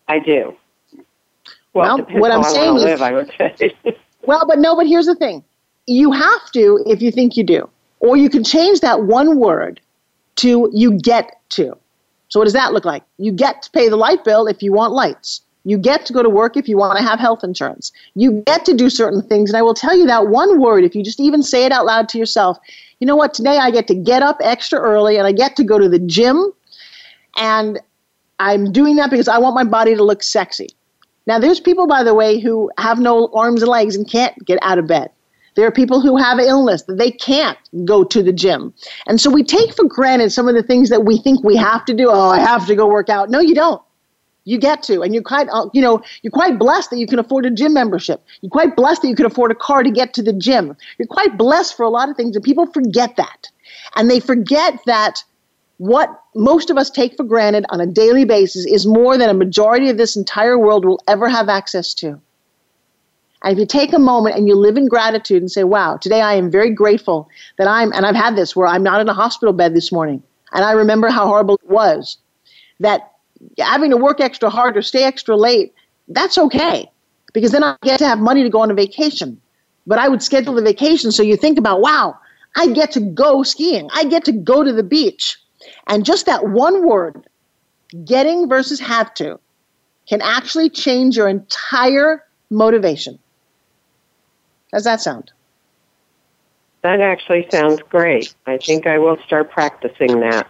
[0.07, 0.57] I do.
[1.79, 3.75] Well, well what I'm saying is, live, I would say.
[4.23, 5.43] well, but no, but here's the thing.
[5.87, 7.69] You have to if you think you do.
[8.01, 9.81] Or you can change that one word
[10.37, 11.77] to you get to.
[12.29, 13.03] So what does that look like?
[13.17, 15.41] You get to pay the light bill if you want lights.
[15.65, 17.93] You get to go to work if you want to have health insurance.
[18.15, 19.51] You get to do certain things.
[19.51, 21.85] And I will tell you that one word, if you just even say it out
[21.85, 22.59] loud to yourself,
[23.01, 25.65] you know what, today I get to get up extra early and I get to
[25.65, 26.53] go to the gym.
[27.37, 27.81] And
[28.39, 30.69] I'm doing that because I want my body to look sexy.
[31.29, 34.59] Now, there's people, by the way, who have no arms and legs and can't get
[34.63, 35.11] out of bed.
[35.57, 38.73] There are people who have illness that they can't go to the gym.
[39.07, 41.85] And so we take for granted some of the things that we think we have
[41.85, 42.09] to do.
[42.09, 43.29] Oh, I have to go work out.
[43.29, 43.83] No, you don't.
[44.45, 47.19] You get to, and you're quite, uh, you know, you're quite blessed that you can
[47.19, 48.25] afford a gym membership.
[48.41, 50.75] You're quite blessed that you can afford a car to get to the gym.
[50.97, 53.49] You're quite blessed for a lot of things, and people forget that,
[53.97, 55.23] and they forget that
[55.79, 59.35] what most of us take for granted on a daily basis is more than a
[59.35, 62.21] majority of this entire world will ever have access to.
[63.43, 66.21] And if you take a moment and you live in gratitude and say, wow, today
[66.21, 69.15] I am very grateful that I'm, and I've had this where I'm not in a
[69.15, 70.23] hospital bed this morning.
[70.53, 72.19] And I remember how horrible it was.
[72.81, 73.13] That
[73.59, 75.73] having to work extra hard or stay extra late,
[76.09, 76.91] that's okay.
[77.33, 79.41] Because then I get to have money to go on a vacation.
[79.87, 82.19] But I would schedule the vacation so you think about, wow,
[82.57, 83.89] I get to go skiing.
[83.95, 85.39] I get to go to the beach.
[85.89, 87.27] And just that one word,
[88.05, 89.41] getting versus have to,
[90.09, 93.19] can actually change your entire motivation.
[94.73, 95.33] How's that sound?
[96.83, 98.35] That actually sounds great.
[98.47, 100.49] I think I will start practicing that.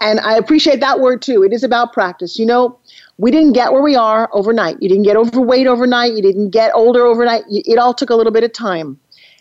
[0.00, 1.44] And I appreciate that word too.
[1.44, 2.38] It is about practice.
[2.38, 2.78] You know,
[3.18, 4.82] we didn't get where we are overnight.
[4.82, 6.12] You didn't get overweight overnight.
[6.12, 7.44] You didn't get older overnight.
[7.48, 8.98] It all took a little bit of time.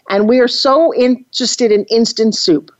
[0.09, 2.72] And we are so interested in instant soup.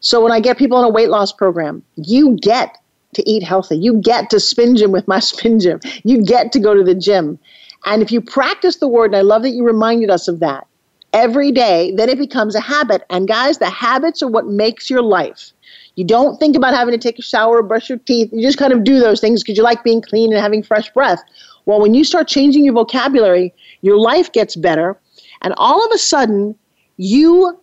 [0.00, 2.78] So when I get people on a weight loss program, you get
[3.14, 3.76] to eat healthy.
[3.76, 5.80] You get to spin gym with my spin gym.
[6.04, 7.38] You get to go to the gym.
[7.86, 10.66] And if you practice the word, and I love that you reminded us of that
[11.12, 13.02] every day, then it becomes a habit.
[13.08, 15.52] And guys, the habits are what makes your life.
[15.96, 18.30] You don't think about having to take a shower brush your teeth.
[18.32, 20.90] You just kind of do those things because you like being clean and having fresh
[20.90, 21.22] breath.
[21.66, 24.98] Well, when you start changing your vocabulary, your life gets better.
[25.42, 26.54] And all of a sudden,
[26.96, 27.58] you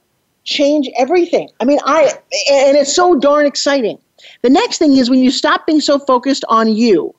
[0.45, 1.49] change everything.
[1.59, 2.13] I mean, I,
[2.49, 3.99] and it's so darn exciting.
[4.41, 7.13] The next thing is when you stop being so focused on you.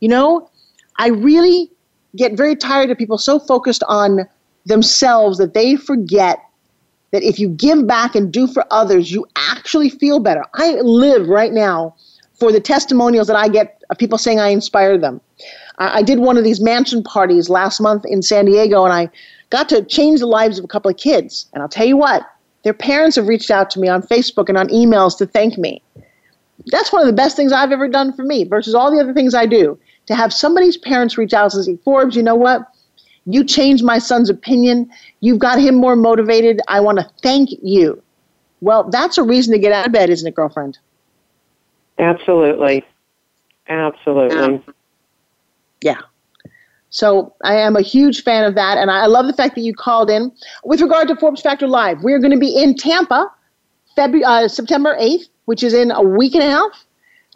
[0.00, 0.50] You know,
[0.96, 1.70] I really
[2.16, 4.26] get very tired of people so focused on
[4.66, 6.42] themselves that they forget
[7.10, 10.44] that if you give back and do for others, you actually feel better.
[10.54, 11.94] I live right now
[12.34, 15.20] for the testimonials that I get of people saying I inspire them.
[15.78, 19.10] I did one of these mansion parties last month in San Diego, and I
[19.50, 21.46] got to change the lives of a couple of kids.
[21.52, 22.24] And I'll tell you what,
[22.64, 25.82] their parents have reached out to me on Facebook and on emails to thank me.
[26.66, 29.12] That's one of the best things I've ever done for me versus all the other
[29.12, 32.62] things I do to have somebody's parents reach out and say, Forbes, you know what?
[33.26, 34.90] You changed my son's opinion.
[35.20, 36.60] You've got him more motivated.
[36.68, 38.02] I want to thank you.
[38.60, 40.78] Well, that's a reason to get out of bed, isn't it, girlfriend?
[41.98, 42.84] Absolutely.
[43.68, 44.62] Absolutely.
[45.82, 46.00] Yeah.
[46.94, 49.74] So I am a huge fan of that, and I love the fact that you
[49.74, 50.30] called in.
[50.62, 53.28] With regard to Forbes Factor Live, we're going to be in Tampa,
[53.98, 56.86] uh, September 8th, which is in a week and a half.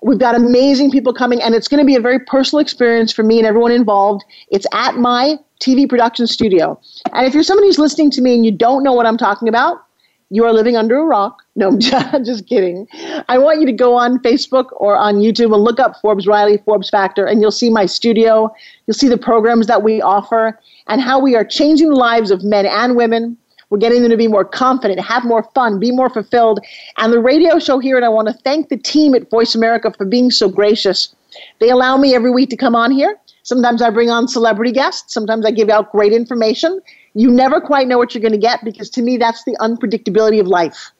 [0.01, 3.25] We've got amazing people coming, and it's going to be a very personal experience for
[3.25, 4.25] me and everyone involved.
[4.53, 6.81] It's at my TV production studio.
[7.13, 9.49] And if you're somebody who's listening to me and you don't know what I'm talking
[9.49, 9.85] about,
[10.31, 11.43] you are living under a rock.
[11.57, 12.87] No, I'm just kidding.
[13.29, 16.59] I want you to go on Facebook or on YouTube and look up Forbes Riley,
[16.65, 18.53] Forbes Factor, and you'll see my studio.
[18.87, 22.45] You'll see the programs that we offer and how we are changing the lives of
[22.45, 23.37] men and women
[23.71, 26.61] we're getting them to be more confident, have more fun, be more fulfilled.
[26.97, 29.93] And the radio show here, and I want to thank the team at Voice America
[29.97, 31.15] for being so gracious.
[31.61, 33.19] They allow me every week to come on here.
[33.43, 35.13] Sometimes I bring on celebrity guests.
[35.13, 36.81] Sometimes I give out great information.
[37.19, 40.41] You never quite know what you're going to get because to me, that's the unpredictability
[40.41, 40.93] of life.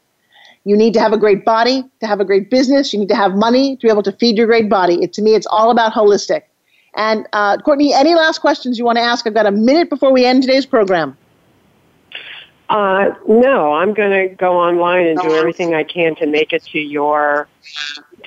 [0.65, 2.91] You need to have a great body to have a great business.
[2.91, 5.01] You need to have money to be able to feed your great body.
[5.01, 6.41] It, to me, it's all about holistic.
[6.93, 9.25] And uh, Courtney, any last questions you want to ask?
[9.25, 11.17] I've got a minute before we end today's program.
[12.67, 16.63] Uh, no, I'm going to go online and do everything I can to make it
[16.65, 17.47] to your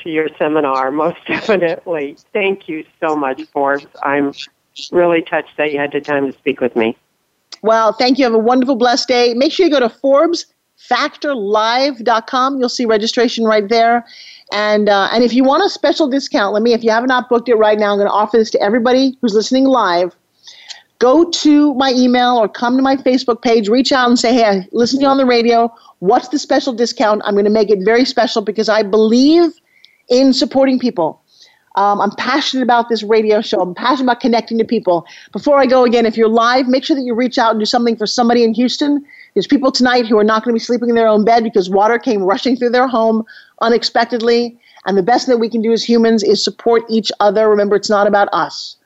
[0.02, 0.90] to your seminar.
[0.90, 2.16] Most definitely.
[2.32, 3.86] Thank you so much, Forbes.
[4.02, 4.32] I'm
[4.90, 6.96] really touched that you had the time to speak with me.
[7.62, 8.24] Well, thank you.
[8.24, 9.34] Have a wonderful, blessed day.
[9.34, 12.58] Make sure you go to ForbesFactorLive.com.
[12.58, 14.04] You'll see registration right there.
[14.52, 16.74] And uh, and if you want a special discount, let me.
[16.74, 19.16] If you have not booked it right now, I'm going to offer this to everybody
[19.20, 20.14] who's listening live
[21.02, 24.44] go to my email or come to my Facebook page, reach out and say, hey,
[24.44, 25.68] I listen to you on the radio.
[25.98, 27.22] What's the special discount?
[27.24, 29.50] I'm going to make it very special because I believe
[30.08, 31.20] in supporting people.
[31.74, 33.60] Um, I'm passionate about this radio show.
[33.60, 35.06] I'm passionate about connecting to people.
[35.32, 37.66] Before I go again, if you're live, make sure that you reach out and do
[37.66, 39.04] something for somebody in Houston.
[39.34, 41.70] There's people tonight who are not going to be sleeping in their own bed because
[41.70, 43.24] water came rushing through their home
[43.60, 44.58] unexpectedly.
[44.84, 47.48] And the best that we can do as humans is support each other.
[47.48, 48.76] Remember, it's not about us.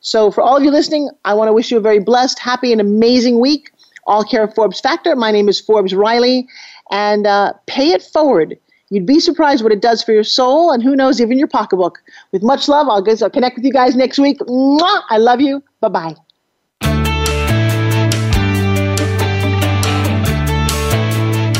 [0.00, 2.70] So, for all of you listening, I want to wish you a very blessed, happy,
[2.70, 3.70] and amazing week.
[4.06, 5.16] All care of Forbes Factor.
[5.16, 6.46] My name is Forbes Riley,
[6.92, 8.56] and uh, pay it forward.
[8.90, 12.02] You'd be surprised what it does for your soul, and who knows, even your pocketbook.
[12.32, 14.38] With much love, I'll, I'll connect with you guys next week.
[14.40, 15.02] Mwah!
[15.10, 15.62] I love you.
[15.80, 16.16] Bye bye.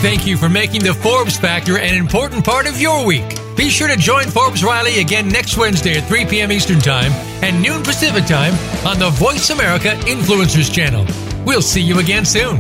[0.07, 3.25] thank you for making the Forbes Factor an important part of your week.
[3.57, 6.53] Be sure to join Forbes Riley again next Wednesday at 3 p.m.
[6.53, 7.11] Eastern Time
[7.43, 8.55] and noon Pacific Time
[8.87, 11.05] on the Voice America Influencers Channel.
[11.45, 12.57] We'll see you again soon.